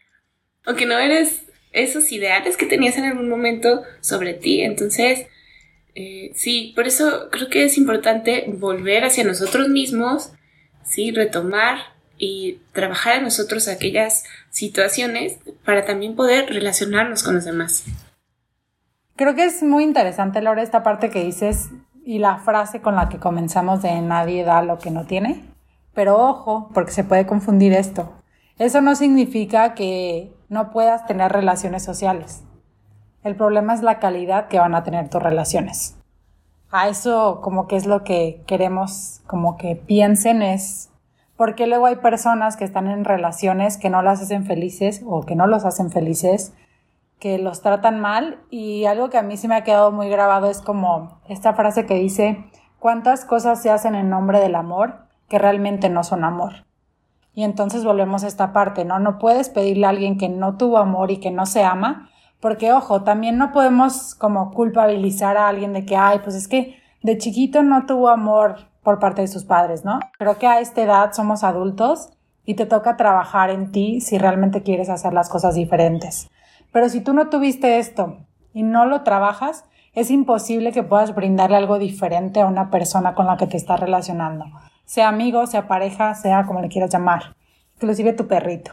o 0.66 0.74
que 0.74 0.86
no 0.86 0.98
eres 0.98 1.44
esos 1.72 2.12
ideales 2.12 2.58
que 2.58 2.66
tenías 2.66 2.98
en 2.98 3.06
algún 3.06 3.30
momento 3.30 3.84
sobre 4.02 4.34
ti. 4.34 4.62
Entonces, 4.62 5.28
eh, 5.94 6.32
sí, 6.34 6.74
por 6.76 6.88
eso 6.88 7.30
creo 7.32 7.50
que 7.50 7.66
es 7.66 7.78
importante 7.78 8.46
volver 8.48 9.04
hacia 9.04 9.24
nosotros 9.24 9.70
mismos, 9.70 10.32
sí, 10.84 11.12
retomar 11.12 11.78
y 12.18 12.60
trabajar 12.72 13.18
en 13.18 13.24
nosotros 13.24 13.68
aquellas 13.68 14.24
situaciones 14.50 15.38
para 15.64 15.86
también 15.86 16.16
poder 16.16 16.48
relacionarnos 16.48 17.24
con 17.24 17.36
los 17.36 17.46
demás. 17.46 17.84
Creo 19.16 19.36
que 19.36 19.46
es 19.46 19.64
muy 19.64 19.84
interesante, 19.84 20.42
Laura, 20.42 20.64
esta 20.64 20.84
parte 20.84 21.10
que 21.10 21.24
dices 21.24 21.70
y 22.06 22.20
la 22.20 22.38
frase 22.38 22.82
con 22.82 22.96
la 22.96 23.10
que 23.10 23.18
comenzamos 23.18 23.82
de 23.82 24.02
nadie 24.02 24.44
da 24.44 24.62
lo 24.62 24.80
que 24.80 24.92
no 24.92 25.06
tiene. 25.06 25.55
Pero 25.96 26.18
ojo, 26.18 26.70
porque 26.74 26.92
se 26.92 27.04
puede 27.04 27.26
confundir 27.26 27.74
esto. 27.74 28.12
Eso 28.60 28.82
no 28.82 28.96
significa 28.96 29.74
que 29.74 30.32
no 30.50 30.72
puedas 30.72 31.08
tener 31.08 31.32
relaciones 31.32 31.84
sociales. 31.84 32.44
El 33.24 33.36
problema 33.36 33.74
es 33.74 33.82
la 33.82 34.00
calidad 34.00 34.48
que 34.50 34.60
van 34.60 34.76
a 34.76 34.84
tener 34.84 35.10
tus 35.10 35.24
relaciones. 35.24 35.98
A 36.70 36.90
eso 36.90 37.40
como 37.42 37.68
que 37.68 37.78
es 37.78 37.88
lo 37.88 38.04
que 38.04 38.44
queremos 38.46 39.22
como 39.26 39.58
que 39.58 39.76
piensen 39.76 40.42
es 40.42 40.92
porque 41.38 41.68
luego 41.68 41.86
hay 41.86 41.98
personas 41.98 42.56
que 42.56 42.66
están 42.66 42.88
en 42.88 43.04
relaciones 43.04 43.78
que 43.78 43.90
no 43.90 44.02
las 44.02 44.22
hacen 44.22 44.46
felices 44.46 45.02
o 45.06 45.24
que 45.24 45.36
no 45.36 45.48
los 45.48 45.66
hacen 45.66 45.92
felices, 45.92 46.54
que 47.20 47.38
los 47.38 47.62
tratan 47.62 48.00
mal 48.00 48.40
y 48.50 48.86
algo 48.86 49.10
que 49.10 49.18
a 49.18 49.24
mí 49.24 49.38
se 49.38 49.48
me 49.48 49.56
ha 49.56 49.64
quedado 49.64 49.92
muy 49.92 50.10
grabado 50.10 50.50
es 50.50 50.62
como 50.62 51.20
esta 51.28 51.54
frase 51.54 51.86
que 51.86 51.96
dice, 51.96 52.46
¿cuántas 52.80 53.26
cosas 53.26 53.62
se 53.62 53.70
hacen 53.70 53.96
en 53.96 54.10
nombre 54.10 54.40
del 54.40 54.56
amor 54.56 55.05
que 55.30 55.40
realmente 55.40 55.90
no 55.90 56.04
son 56.04 56.24
amor. 56.24 56.66
Y 57.34 57.44
entonces 57.44 57.84
volvemos 57.84 58.24
a 58.24 58.28
esta 58.28 58.54
parte, 58.54 58.86
¿no? 58.86 59.00
No 59.00 59.20
puedes 59.20 59.50
pedirle 59.50 59.86
a 59.86 59.90
alguien 59.90 60.18
que 60.18 60.30
no 60.30 60.56
tuvo 60.56 60.78
amor 60.78 61.12
y 61.12 61.18
que 61.18 61.32
no 61.32 61.46
se 61.46 61.64
ama, 61.64 62.10
porque 62.40 62.72
ojo, 62.72 63.04
también 63.04 63.38
no 63.38 63.52
podemos 63.52 64.16
como 64.16 64.52
culpabilizar 64.52 65.38
a 65.38 65.50
alguien 65.50 65.74
de 65.74 65.86
que, 65.86 65.98
ay, 65.98 66.20
pues 66.24 66.36
es 66.36 66.48
que 66.48 66.78
de 67.04 67.18
chiquito 67.18 67.62
no 67.62 67.86
tuvo 67.86 68.10
amor 68.10 68.70
por 68.84 69.00
parte 69.00 69.22
de 69.22 69.28
sus 69.28 69.44
padres, 69.44 69.84
¿no? 69.84 70.00
Creo 70.18 70.38
que 70.38 70.48
a 70.48 70.60
esta 70.60 70.82
edad 70.82 71.12
somos 71.12 71.44
adultos 71.44 72.10
y 72.46 72.54
te 72.54 72.66
toca 72.66 72.96
trabajar 72.96 73.50
en 73.50 73.72
ti 73.72 74.00
si 74.00 74.18
realmente 74.18 74.64
quieres 74.64 74.90
hacer 74.90 75.14
las 75.14 75.28
cosas 75.28 75.56
diferentes. 75.56 76.30
Pero 76.72 76.88
si 76.88 77.02
tú 77.02 77.14
no 77.14 77.30
tuviste 77.30 77.80
esto 77.80 78.18
y 78.54 78.64
no 78.64 78.86
lo 78.86 79.02
trabajas, 79.02 79.66
es 79.94 80.12
imposible 80.12 80.72
que 80.72 80.84
puedas 80.84 81.16
brindarle 81.16 81.58
algo 81.58 81.80
diferente 81.80 82.42
a 82.42 82.46
una 82.46 82.70
persona 82.70 83.14
con 83.16 83.26
la 83.26 83.38
que 83.38 83.48
te 83.48 83.58
estás 83.58 83.80
relacionando 83.80 84.46
sea 84.86 85.08
amigo, 85.08 85.46
sea 85.48 85.68
pareja, 85.68 86.14
sea 86.14 86.46
como 86.46 86.62
le 86.62 86.70
quieras 86.70 86.92
llamar, 86.92 87.36
inclusive 87.76 88.14
tu 88.14 88.28
perrito, 88.28 88.72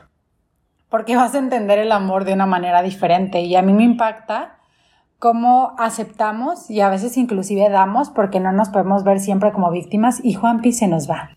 porque 0.89 1.17
vas 1.17 1.35
a 1.35 1.39
entender 1.39 1.79
el 1.79 1.93
amor 1.93 2.25
de 2.25 2.35
una 2.35 2.47
manera 2.47 2.83
diferente 2.83 3.41
y 3.41 3.57
a 3.57 3.63
mí 3.63 3.73
me 3.73 3.85
impacta 3.85 4.59
cómo 5.19 5.75
aceptamos 5.79 6.69
y 6.69 6.81
a 6.81 6.89
veces 6.89 7.17
inclusive 7.17 7.69
damos 7.71 8.11
porque 8.11 8.41
no 8.41 8.53
nos 8.53 8.71
podemos 8.71 9.05
ver 9.05 9.21
siempre 9.21 9.53
como 9.53 9.71
víctimas 9.71 10.21
y 10.23 10.35
Juanpi 10.35 10.73
se 10.73 10.89
nos 10.89 11.09
va. 11.09 11.31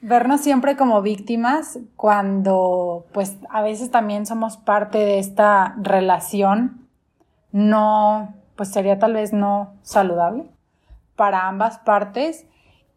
Vernos 0.00 0.42
siempre 0.42 0.76
como 0.76 1.02
víctimas 1.02 1.80
cuando 1.96 3.06
pues 3.12 3.36
a 3.50 3.62
veces 3.62 3.90
también 3.90 4.26
somos 4.26 4.56
parte 4.56 4.98
de 4.98 5.18
esta 5.18 5.74
relación 5.82 6.86
no, 7.50 8.34
pues 8.54 8.68
sería 8.68 8.98
tal 8.98 9.14
vez 9.14 9.32
no 9.32 9.74
saludable 9.82 10.44
para 11.16 11.48
ambas 11.48 11.78
partes 11.78 12.46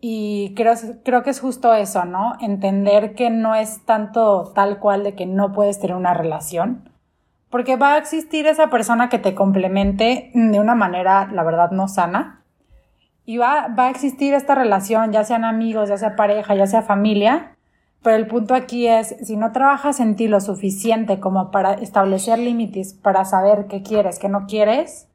y 0.02 0.54
creo, 0.56 0.74
creo 1.04 1.24
que 1.24 1.30
es 1.30 1.42
justo 1.42 1.74
eso, 1.74 2.06
¿no? 2.06 2.34
Entender 2.40 3.16
que 3.16 3.30
no 3.30 3.56
es 3.56 3.86
tanto 3.86 4.52
tal 4.56 4.80
cual 4.80 5.04
de 5.04 5.16
que 5.16 5.26
no 5.26 5.52
puedes 5.52 5.80
tener 5.80 5.96
una 5.96 6.14
relación, 6.14 6.90
porque 7.50 7.76
va 7.76 7.94
a 7.94 7.98
existir 7.98 8.46
esa 8.48 8.70
persona 8.70 9.10
que 9.10 9.20
te 9.20 9.36
complemente 9.36 10.32
de 10.34 10.60
una 10.60 10.76
manera, 10.76 11.28
la 11.32 11.44
verdad, 11.44 11.72
no 11.72 11.88
sana. 11.88 12.44
y 13.26 13.38
va, 13.38 13.68
va 13.68 13.88
a 13.88 13.90
existir 13.92 14.34
esta 14.34 14.56
relación, 14.56 15.12
ya 15.12 15.24
sean 15.24 15.44
amigos, 15.44 15.90
ya 15.90 15.98
sea 15.98 16.16
pareja, 16.16 16.56
ya 16.56 16.66
sea 16.66 16.82
familia, 16.82 17.56
pero 18.02 18.16
el 18.16 18.28
punto 18.28 18.56
aquí 18.56 18.88
es, 18.88 19.16
si 19.22 19.36
no 19.36 19.52
trabajas 19.52 20.00
en 20.00 20.16
ti 20.16 20.28
lo 20.28 20.40
suficiente 20.40 21.20
como 21.20 21.52
para 21.52 21.74
establecer 21.74 22.40
límites, 22.40 22.94
para 22.94 23.26
saber 23.26 23.68
qué 23.68 23.84
quieres, 23.84 24.20
qué 24.20 24.30
no 24.30 24.48
quieres, 24.48 25.10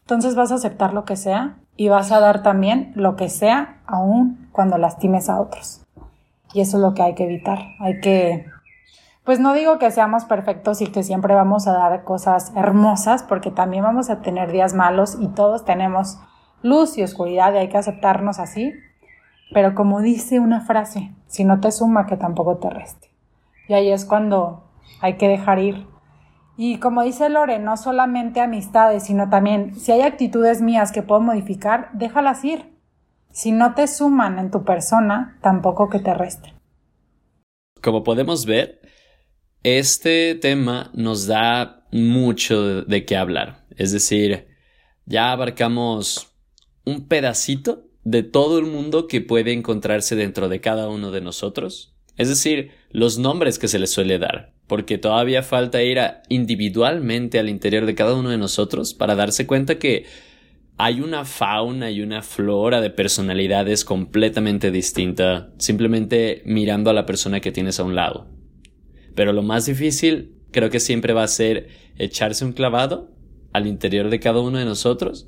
entonces 0.00 0.36
vas 0.36 0.52
a 0.52 0.56
aceptar 0.56 0.94
lo 0.94 1.04
que 1.04 1.16
sea 1.16 1.58
y 1.80 1.88
vas 1.88 2.12
a 2.12 2.20
dar 2.20 2.42
también 2.42 2.92
lo 2.94 3.16
que 3.16 3.30
sea, 3.30 3.80
aún 3.86 4.50
cuando 4.52 4.76
lastimes 4.76 5.30
a 5.30 5.40
otros. 5.40 5.80
Y 6.52 6.60
eso 6.60 6.76
es 6.76 6.82
lo 6.82 6.92
que 6.92 7.00
hay 7.00 7.14
que 7.14 7.24
evitar. 7.24 7.58
Hay 7.78 8.00
que, 8.00 8.44
pues 9.24 9.40
no 9.40 9.54
digo 9.54 9.78
que 9.78 9.90
seamos 9.90 10.26
perfectos 10.26 10.82
y 10.82 10.88
que 10.88 11.02
siempre 11.02 11.34
vamos 11.34 11.66
a 11.66 11.72
dar 11.72 12.04
cosas 12.04 12.52
hermosas, 12.54 13.22
porque 13.22 13.50
también 13.50 13.82
vamos 13.82 14.10
a 14.10 14.20
tener 14.20 14.52
días 14.52 14.74
malos 14.74 15.16
y 15.18 15.28
todos 15.28 15.64
tenemos 15.64 16.18
luz 16.60 16.98
y 16.98 17.02
oscuridad 17.02 17.54
y 17.54 17.56
hay 17.56 17.70
que 17.70 17.78
aceptarnos 17.78 18.40
así. 18.40 18.74
Pero 19.54 19.74
como 19.74 20.02
dice 20.02 20.38
una 20.38 20.60
frase, 20.60 21.14
si 21.28 21.44
no 21.44 21.60
te 21.60 21.72
suma, 21.72 22.04
que 22.04 22.18
tampoco 22.18 22.58
te 22.58 22.68
reste. 22.68 23.08
Y 23.68 23.72
ahí 23.72 23.90
es 23.90 24.04
cuando 24.04 24.64
hay 25.00 25.16
que 25.16 25.28
dejar 25.28 25.58
ir. 25.58 25.86
Y 26.62 26.76
como 26.76 27.02
dice 27.02 27.30
Lore, 27.30 27.58
no 27.58 27.78
solamente 27.78 28.42
amistades, 28.42 29.04
sino 29.04 29.30
también 29.30 29.74
si 29.76 29.92
hay 29.92 30.02
actitudes 30.02 30.60
mías 30.60 30.92
que 30.92 31.00
puedo 31.02 31.22
modificar, 31.22 31.88
déjalas 31.94 32.44
ir. 32.44 32.66
Si 33.32 33.50
no 33.50 33.72
te 33.72 33.88
suman 33.88 34.38
en 34.38 34.50
tu 34.50 34.62
persona, 34.62 35.38
tampoco 35.40 35.88
que 35.88 36.00
te 36.00 36.12
resten. 36.12 36.52
Como 37.80 38.04
podemos 38.04 38.44
ver, 38.44 38.82
este 39.62 40.34
tema 40.34 40.90
nos 40.92 41.26
da 41.26 41.86
mucho 41.92 42.82
de 42.82 43.06
qué 43.06 43.16
hablar. 43.16 43.64
Es 43.78 43.92
decir, 43.92 44.48
ya 45.06 45.32
abarcamos 45.32 46.36
un 46.84 47.08
pedacito 47.08 47.86
de 48.04 48.22
todo 48.22 48.58
el 48.58 48.66
mundo 48.66 49.06
que 49.06 49.22
puede 49.22 49.54
encontrarse 49.54 50.14
dentro 50.14 50.50
de 50.50 50.60
cada 50.60 50.90
uno 50.90 51.10
de 51.10 51.22
nosotros, 51.22 51.96
es 52.20 52.28
decir, 52.28 52.72
los 52.90 53.18
nombres 53.18 53.58
que 53.58 53.66
se 53.66 53.78
les 53.78 53.90
suele 53.90 54.18
dar, 54.18 54.52
porque 54.66 54.98
todavía 54.98 55.42
falta 55.42 55.82
ir 55.82 55.98
individualmente 56.28 57.38
al 57.38 57.48
interior 57.48 57.86
de 57.86 57.94
cada 57.94 58.14
uno 58.14 58.28
de 58.28 58.36
nosotros 58.36 58.92
para 58.92 59.14
darse 59.14 59.46
cuenta 59.46 59.78
que 59.78 60.04
hay 60.76 61.00
una 61.00 61.24
fauna 61.24 61.90
y 61.90 62.02
una 62.02 62.20
flora 62.20 62.82
de 62.82 62.90
personalidades 62.90 63.86
completamente 63.86 64.70
distinta 64.70 65.50
simplemente 65.56 66.42
mirando 66.44 66.90
a 66.90 66.92
la 66.92 67.06
persona 67.06 67.40
que 67.40 67.52
tienes 67.52 67.80
a 67.80 67.84
un 67.84 67.94
lado. 67.94 68.28
Pero 69.14 69.32
lo 69.32 69.42
más 69.42 69.64
difícil 69.64 70.34
creo 70.50 70.68
que 70.68 70.78
siempre 70.78 71.14
va 71.14 71.22
a 71.22 71.28
ser 71.28 71.68
echarse 71.96 72.44
un 72.44 72.52
clavado 72.52 73.10
al 73.54 73.66
interior 73.66 74.10
de 74.10 74.20
cada 74.20 74.40
uno 74.40 74.58
de 74.58 74.66
nosotros 74.66 75.26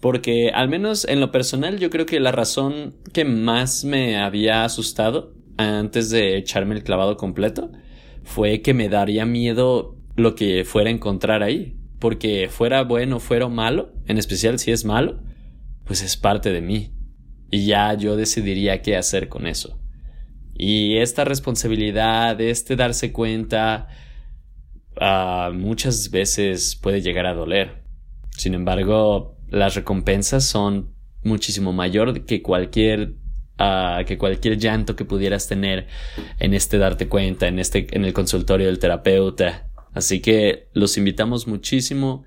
porque 0.00 0.50
al 0.50 0.68
menos 0.68 1.04
en 1.04 1.20
lo 1.20 1.30
personal 1.30 1.78
yo 1.78 1.90
creo 1.90 2.06
que 2.06 2.18
la 2.18 2.32
razón 2.32 2.96
que 3.12 3.24
más 3.24 3.84
me 3.84 4.16
había 4.16 4.64
asustado 4.64 5.33
antes 5.56 6.10
de 6.10 6.36
echarme 6.36 6.74
el 6.74 6.84
clavado 6.84 7.16
completo 7.16 7.70
fue 8.22 8.62
que 8.62 8.74
me 8.74 8.88
daría 8.88 9.24
miedo 9.26 9.96
lo 10.16 10.34
que 10.34 10.64
fuera 10.64 10.90
a 10.90 10.92
encontrar 10.92 11.42
ahí. 11.42 11.78
Porque 12.00 12.48
fuera 12.50 12.82
bueno, 12.82 13.20
fuera 13.20 13.48
malo, 13.48 13.92
en 14.06 14.18
especial 14.18 14.58
si 14.58 14.72
es 14.72 14.84
malo, 14.84 15.22
pues 15.84 16.02
es 16.02 16.16
parte 16.16 16.52
de 16.52 16.60
mí. 16.60 16.92
Y 17.50 17.66
ya 17.66 17.94
yo 17.94 18.16
decidiría 18.16 18.82
qué 18.82 18.96
hacer 18.96 19.28
con 19.28 19.46
eso. 19.46 19.80
Y 20.54 20.98
esta 20.98 21.24
responsabilidad, 21.24 22.40
este 22.40 22.76
darse 22.76 23.12
cuenta, 23.12 23.88
uh, 25.00 25.52
muchas 25.52 26.10
veces 26.10 26.76
puede 26.76 27.00
llegar 27.00 27.26
a 27.26 27.34
doler. 27.34 27.84
Sin 28.36 28.54
embargo, 28.54 29.38
las 29.48 29.74
recompensas 29.74 30.44
son 30.44 30.94
muchísimo 31.22 31.72
mayor 31.72 32.24
que 32.24 32.42
cualquier 32.42 33.16
ah, 33.58 34.02
que 34.06 34.18
cualquier 34.18 34.58
llanto 34.58 34.96
que 34.96 35.04
pudieras 35.04 35.48
tener 35.48 35.86
en 36.38 36.54
este 36.54 36.78
darte 36.78 37.08
cuenta, 37.08 37.46
en 37.46 37.58
este, 37.58 37.86
en 37.90 38.04
el 38.04 38.12
consultorio 38.12 38.66
del 38.66 38.78
terapeuta. 38.78 39.70
Así 39.92 40.20
que 40.20 40.68
los 40.72 40.96
invitamos 40.96 41.46
muchísimo. 41.46 42.24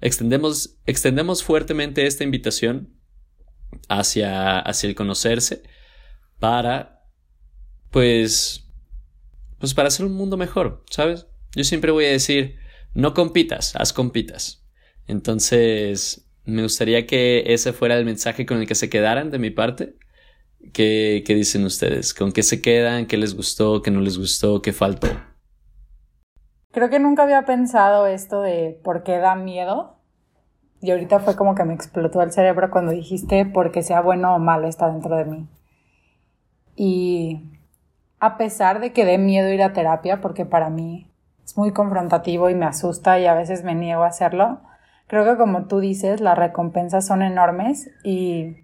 Extendemos, 0.00 0.78
extendemos 0.86 1.42
fuertemente 1.42 2.06
esta 2.06 2.24
invitación 2.24 2.94
hacia, 3.88 4.60
hacia 4.60 4.88
el 4.88 4.94
conocerse 4.94 5.62
para, 6.38 7.04
pues, 7.90 8.68
pues 9.58 9.74
para 9.74 9.88
hacer 9.88 10.06
un 10.06 10.12
mundo 10.12 10.36
mejor, 10.36 10.84
¿sabes? 10.90 11.26
Yo 11.54 11.64
siempre 11.64 11.90
voy 11.90 12.04
a 12.04 12.10
decir, 12.10 12.56
no 12.94 13.14
compitas, 13.14 13.74
haz 13.76 13.92
compitas. 13.92 14.64
Entonces, 15.06 16.28
me 16.44 16.62
gustaría 16.62 17.06
que 17.06 17.44
ese 17.46 17.72
fuera 17.72 17.98
el 17.98 18.04
mensaje 18.04 18.46
con 18.46 18.58
el 18.58 18.66
que 18.66 18.74
se 18.74 18.88
quedaran 18.88 19.30
de 19.30 19.38
mi 19.38 19.50
parte. 19.50 19.94
¿Qué, 20.72 21.22
dicen 21.26 21.64
ustedes? 21.64 22.14
¿Con 22.14 22.32
qué 22.32 22.42
se 22.42 22.62
quedan? 22.62 23.06
¿Qué 23.06 23.16
les 23.16 23.36
gustó? 23.36 23.82
¿Qué 23.82 23.90
no 23.90 24.00
les 24.00 24.18
gustó? 24.18 24.62
¿Qué 24.62 24.72
faltó? 24.72 25.08
Creo 26.70 26.90
que 26.90 26.98
nunca 26.98 27.22
había 27.22 27.44
pensado 27.44 28.06
esto 28.06 28.42
de 28.42 28.80
por 28.84 29.02
qué 29.02 29.18
da 29.18 29.34
miedo. 29.34 29.96
Y 30.80 30.90
ahorita 30.90 31.18
fue 31.20 31.34
como 31.36 31.54
que 31.54 31.64
me 31.64 31.74
explotó 31.74 32.22
el 32.22 32.32
cerebro 32.32 32.70
cuando 32.70 32.92
dijiste 32.92 33.46
porque 33.46 33.82
sea 33.82 34.00
bueno 34.00 34.34
o 34.34 34.38
malo 34.38 34.68
está 34.68 34.90
dentro 34.90 35.16
de 35.16 35.24
mí. 35.24 35.48
Y 36.76 37.42
a 38.20 38.36
pesar 38.36 38.80
de 38.80 38.92
que 38.92 39.04
dé 39.04 39.18
miedo 39.18 39.52
ir 39.52 39.62
a 39.62 39.72
terapia, 39.72 40.20
porque 40.20 40.44
para 40.44 40.70
mí 40.70 41.10
es 41.44 41.56
muy 41.56 41.72
confrontativo 41.72 42.48
y 42.48 42.54
me 42.54 42.66
asusta 42.66 43.18
y 43.18 43.26
a 43.26 43.34
veces 43.34 43.64
me 43.64 43.74
niego 43.74 44.04
a 44.04 44.08
hacerlo, 44.08 44.60
Creo 45.08 45.24
que 45.24 45.38
como 45.38 45.64
tú 45.64 45.80
dices, 45.80 46.20
las 46.20 46.36
recompensas 46.36 47.06
son 47.06 47.22
enormes 47.22 47.90
y 48.04 48.58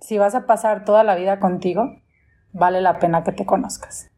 si 0.00 0.18
vas 0.18 0.34
a 0.34 0.46
pasar 0.46 0.84
toda 0.84 1.04
la 1.04 1.16
vida 1.16 1.38
contigo, 1.38 2.00
vale 2.52 2.80
la 2.80 2.98
pena 2.98 3.24
que 3.24 3.32
te 3.32 3.46
conozcas. 3.46 4.10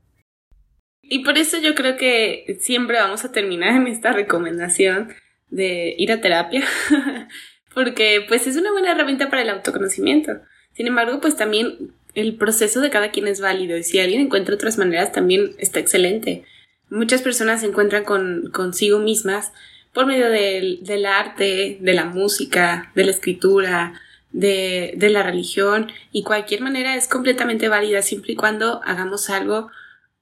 Y 1.02 1.24
por 1.24 1.36
eso 1.36 1.58
yo 1.58 1.74
creo 1.74 1.96
que 1.96 2.56
siempre 2.60 2.98
vamos 2.98 3.24
a 3.24 3.32
terminar 3.32 3.76
en 3.76 3.86
esta 3.86 4.12
recomendación 4.12 5.12
de 5.48 5.94
ir 5.98 6.10
a 6.12 6.20
terapia, 6.20 6.64
porque 7.74 8.24
pues 8.26 8.46
es 8.46 8.56
una 8.56 8.72
buena 8.72 8.92
herramienta 8.92 9.28
para 9.28 9.42
el 9.42 9.50
autoconocimiento. 9.50 10.40
Sin 10.72 10.86
embargo, 10.86 11.20
pues 11.20 11.36
también 11.36 11.92
el 12.14 12.36
proceso 12.36 12.80
de 12.80 12.90
cada 12.90 13.10
quien 13.10 13.26
es 13.26 13.40
válido 13.40 13.76
y 13.76 13.82
si 13.82 13.98
alguien 13.98 14.22
encuentra 14.22 14.54
otras 14.54 14.78
maneras 14.78 15.12
también 15.12 15.52
está 15.58 15.80
excelente. 15.80 16.44
Muchas 16.90 17.22
personas 17.22 17.60
se 17.60 17.66
encuentran 17.66 18.04
con, 18.04 18.50
consigo 18.52 18.98
mismas 18.98 19.52
por 19.92 20.06
medio 20.06 20.30
del, 20.30 21.06
arte, 21.06 21.78
de 21.80 21.94
la 21.94 22.04
música, 22.04 22.90
de 22.94 23.04
la 23.04 23.10
escritura, 23.10 24.00
de, 24.32 24.94
de, 24.96 25.10
la 25.10 25.22
religión 25.22 25.92
y 26.10 26.22
cualquier 26.22 26.62
manera 26.62 26.96
es 26.96 27.06
completamente 27.06 27.68
válida 27.68 28.02
siempre 28.02 28.32
y 28.32 28.36
cuando 28.36 28.80
hagamos 28.84 29.28
algo 29.30 29.70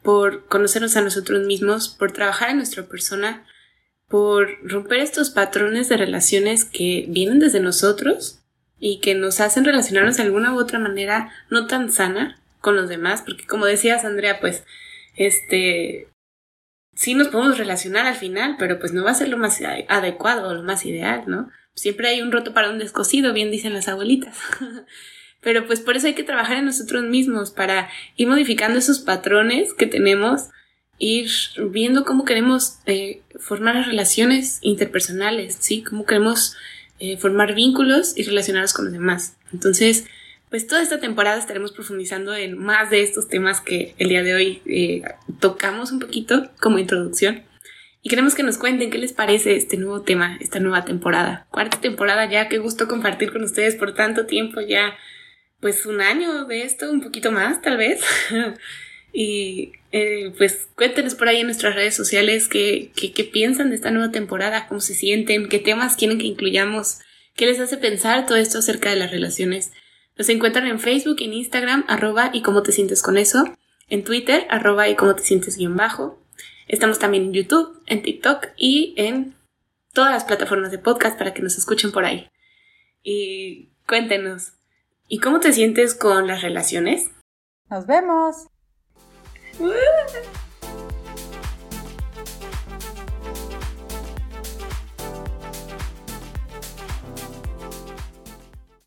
por 0.02 0.46
conocernos 0.46 0.96
a 0.96 1.02
nosotros 1.02 1.46
mismos, 1.46 1.88
por 1.88 2.12
trabajar 2.12 2.50
en 2.50 2.56
nuestra 2.56 2.84
persona, 2.84 3.46
por 4.08 4.58
romper 4.68 5.00
estos 5.00 5.30
patrones 5.30 5.88
de 5.88 5.96
relaciones 5.96 6.64
que 6.64 7.06
vienen 7.08 7.38
desde 7.38 7.60
nosotros 7.60 8.40
y 8.78 9.00
que 9.00 9.14
nos 9.14 9.40
hacen 9.40 9.64
relacionarnos 9.64 10.16
de 10.16 10.24
alguna 10.24 10.54
u 10.54 10.58
otra 10.58 10.78
manera 10.78 11.30
no 11.50 11.66
tan 11.66 11.92
sana 11.92 12.40
con 12.60 12.76
los 12.76 12.88
demás, 12.88 13.22
porque 13.22 13.46
como 13.46 13.66
decías 13.66 14.04
Andrea, 14.04 14.40
pues 14.40 14.64
este 15.16 16.08
sí 16.94 17.14
nos 17.14 17.28
podemos 17.28 17.58
relacionar 17.58 18.06
al 18.06 18.16
final, 18.16 18.56
pero 18.58 18.78
pues 18.78 18.92
no 18.92 19.04
va 19.04 19.12
a 19.12 19.14
ser 19.14 19.28
lo 19.28 19.38
más 19.38 19.60
adecuado 19.88 20.48
o 20.48 20.54
lo 20.54 20.62
más 20.62 20.84
ideal, 20.84 21.24
¿no? 21.26 21.50
Siempre 21.80 22.08
hay 22.08 22.20
un 22.20 22.30
roto 22.30 22.52
para 22.52 22.68
un 22.68 22.78
descosido, 22.78 23.32
bien 23.32 23.50
dicen 23.50 23.72
las 23.72 23.88
abuelitas. 23.88 24.36
pero 25.40 25.66
pues 25.66 25.80
por 25.80 25.96
eso 25.96 26.08
hay 26.08 26.14
que 26.14 26.24
trabajar 26.24 26.58
en 26.58 26.66
nosotros 26.66 27.04
mismos 27.04 27.52
para 27.52 27.88
ir 28.16 28.28
modificando 28.28 28.78
esos 28.78 28.98
patrones 28.98 29.72
que 29.72 29.86
tenemos, 29.86 30.48
ir 30.98 31.30
viendo 31.70 32.04
cómo 32.04 32.26
queremos 32.26 32.74
eh, 32.84 33.22
formar 33.38 33.86
relaciones 33.86 34.58
interpersonales, 34.60 35.56
¿sí? 35.58 35.82
Cómo 35.82 36.04
queremos 36.04 36.54
eh, 36.98 37.16
formar 37.16 37.54
vínculos 37.54 38.12
y 38.14 38.24
relacionarnos 38.24 38.74
con 38.74 38.84
los 38.84 38.92
demás. 38.92 39.38
Entonces, 39.50 40.04
pues 40.50 40.66
toda 40.66 40.82
esta 40.82 41.00
temporada 41.00 41.38
estaremos 41.38 41.72
profundizando 41.72 42.34
en 42.34 42.58
más 42.58 42.90
de 42.90 43.02
estos 43.02 43.26
temas 43.28 43.62
que 43.62 43.94
el 43.96 44.10
día 44.10 44.22
de 44.22 44.34
hoy 44.34 44.62
eh, 44.66 45.02
tocamos 45.40 45.92
un 45.92 46.00
poquito 46.00 46.50
como 46.60 46.78
introducción. 46.78 47.42
Y 48.02 48.08
queremos 48.08 48.34
que 48.34 48.42
nos 48.42 48.58
cuenten 48.58 48.90
qué 48.90 48.98
les 48.98 49.12
parece 49.12 49.56
este 49.56 49.76
nuevo 49.76 50.02
tema, 50.02 50.38
esta 50.40 50.58
nueva 50.58 50.84
temporada. 50.84 51.46
Cuarta 51.50 51.80
temporada 51.80 52.28
ya, 52.30 52.48
qué 52.48 52.58
gusto 52.58 52.88
compartir 52.88 53.32
con 53.32 53.42
ustedes 53.42 53.76
por 53.76 53.94
tanto 53.94 54.26
tiempo 54.26 54.60
ya, 54.60 54.96
pues 55.60 55.84
un 55.84 56.00
año 56.00 56.46
de 56.46 56.62
esto, 56.62 56.90
un 56.90 57.02
poquito 57.02 57.30
más 57.30 57.60
tal 57.60 57.76
vez. 57.76 58.00
y 59.12 59.72
eh, 59.92 60.32
pues 60.38 60.68
cuéntenos 60.76 61.14
por 61.14 61.28
ahí 61.28 61.40
en 61.40 61.46
nuestras 61.46 61.74
redes 61.74 61.94
sociales 61.94 62.48
qué, 62.48 62.90
qué, 62.96 63.12
qué 63.12 63.24
piensan 63.24 63.70
de 63.70 63.76
esta 63.76 63.90
nueva 63.90 64.12
temporada, 64.12 64.66
cómo 64.68 64.80
se 64.80 64.94
sienten, 64.94 65.48
qué 65.48 65.58
temas 65.58 65.96
quieren 65.96 66.18
que 66.18 66.26
incluyamos, 66.26 67.00
qué 67.36 67.46
les 67.46 67.60
hace 67.60 67.76
pensar 67.76 68.26
todo 68.26 68.38
esto 68.38 68.58
acerca 68.58 68.90
de 68.90 68.96
las 68.96 69.10
relaciones 69.10 69.72
nos 70.20 70.28
encuentran 70.28 70.66
en 70.66 70.80
Facebook, 70.80 71.16
en 71.20 71.32
Instagram, 71.32 71.86
arroba 71.88 72.28
y 72.34 72.42
cómo 72.42 72.62
te 72.62 72.72
sientes 72.72 73.02
con 73.02 73.16
eso, 73.16 73.56
en 73.88 74.04
Twitter, 74.04 74.46
arroba 74.50 74.86
y 74.86 74.94
cómo 74.94 75.14
te 75.14 75.22
sientes 75.22 75.56
guion 75.56 75.76
bajo. 75.76 76.18
Estamos 76.72 76.98
también 76.98 77.24
en 77.24 77.32
YouTube, 77.32 77.82
en 77.86 78.02
TikTok 78.02 78.48
y 78.56 78.94
en 78.96 79.34
todas 79.92 80.12
las 80.12 80.24
plataformas 80.24 80.70
de 80.70 80.78
podcast 80.78 81.18
para 81.18 81.34
que 81.34 81.42
nos 81.42 81.58
escuchen 81.58 81.92
por 81.92 82.04
ahí. 82.04 82.28
Y 83.02 83.70
cuéntenos, 83.86 84.52
¿Y 85.12 85.18
cómo 85.18 85.40
te 85.40 85.52
sientes 85.52 85.96
con 85.96 86.28
las 86.28 86.40
relaciones? 86.40 87.10
Nos 87.68 87.84
vemos. 87.84 88.46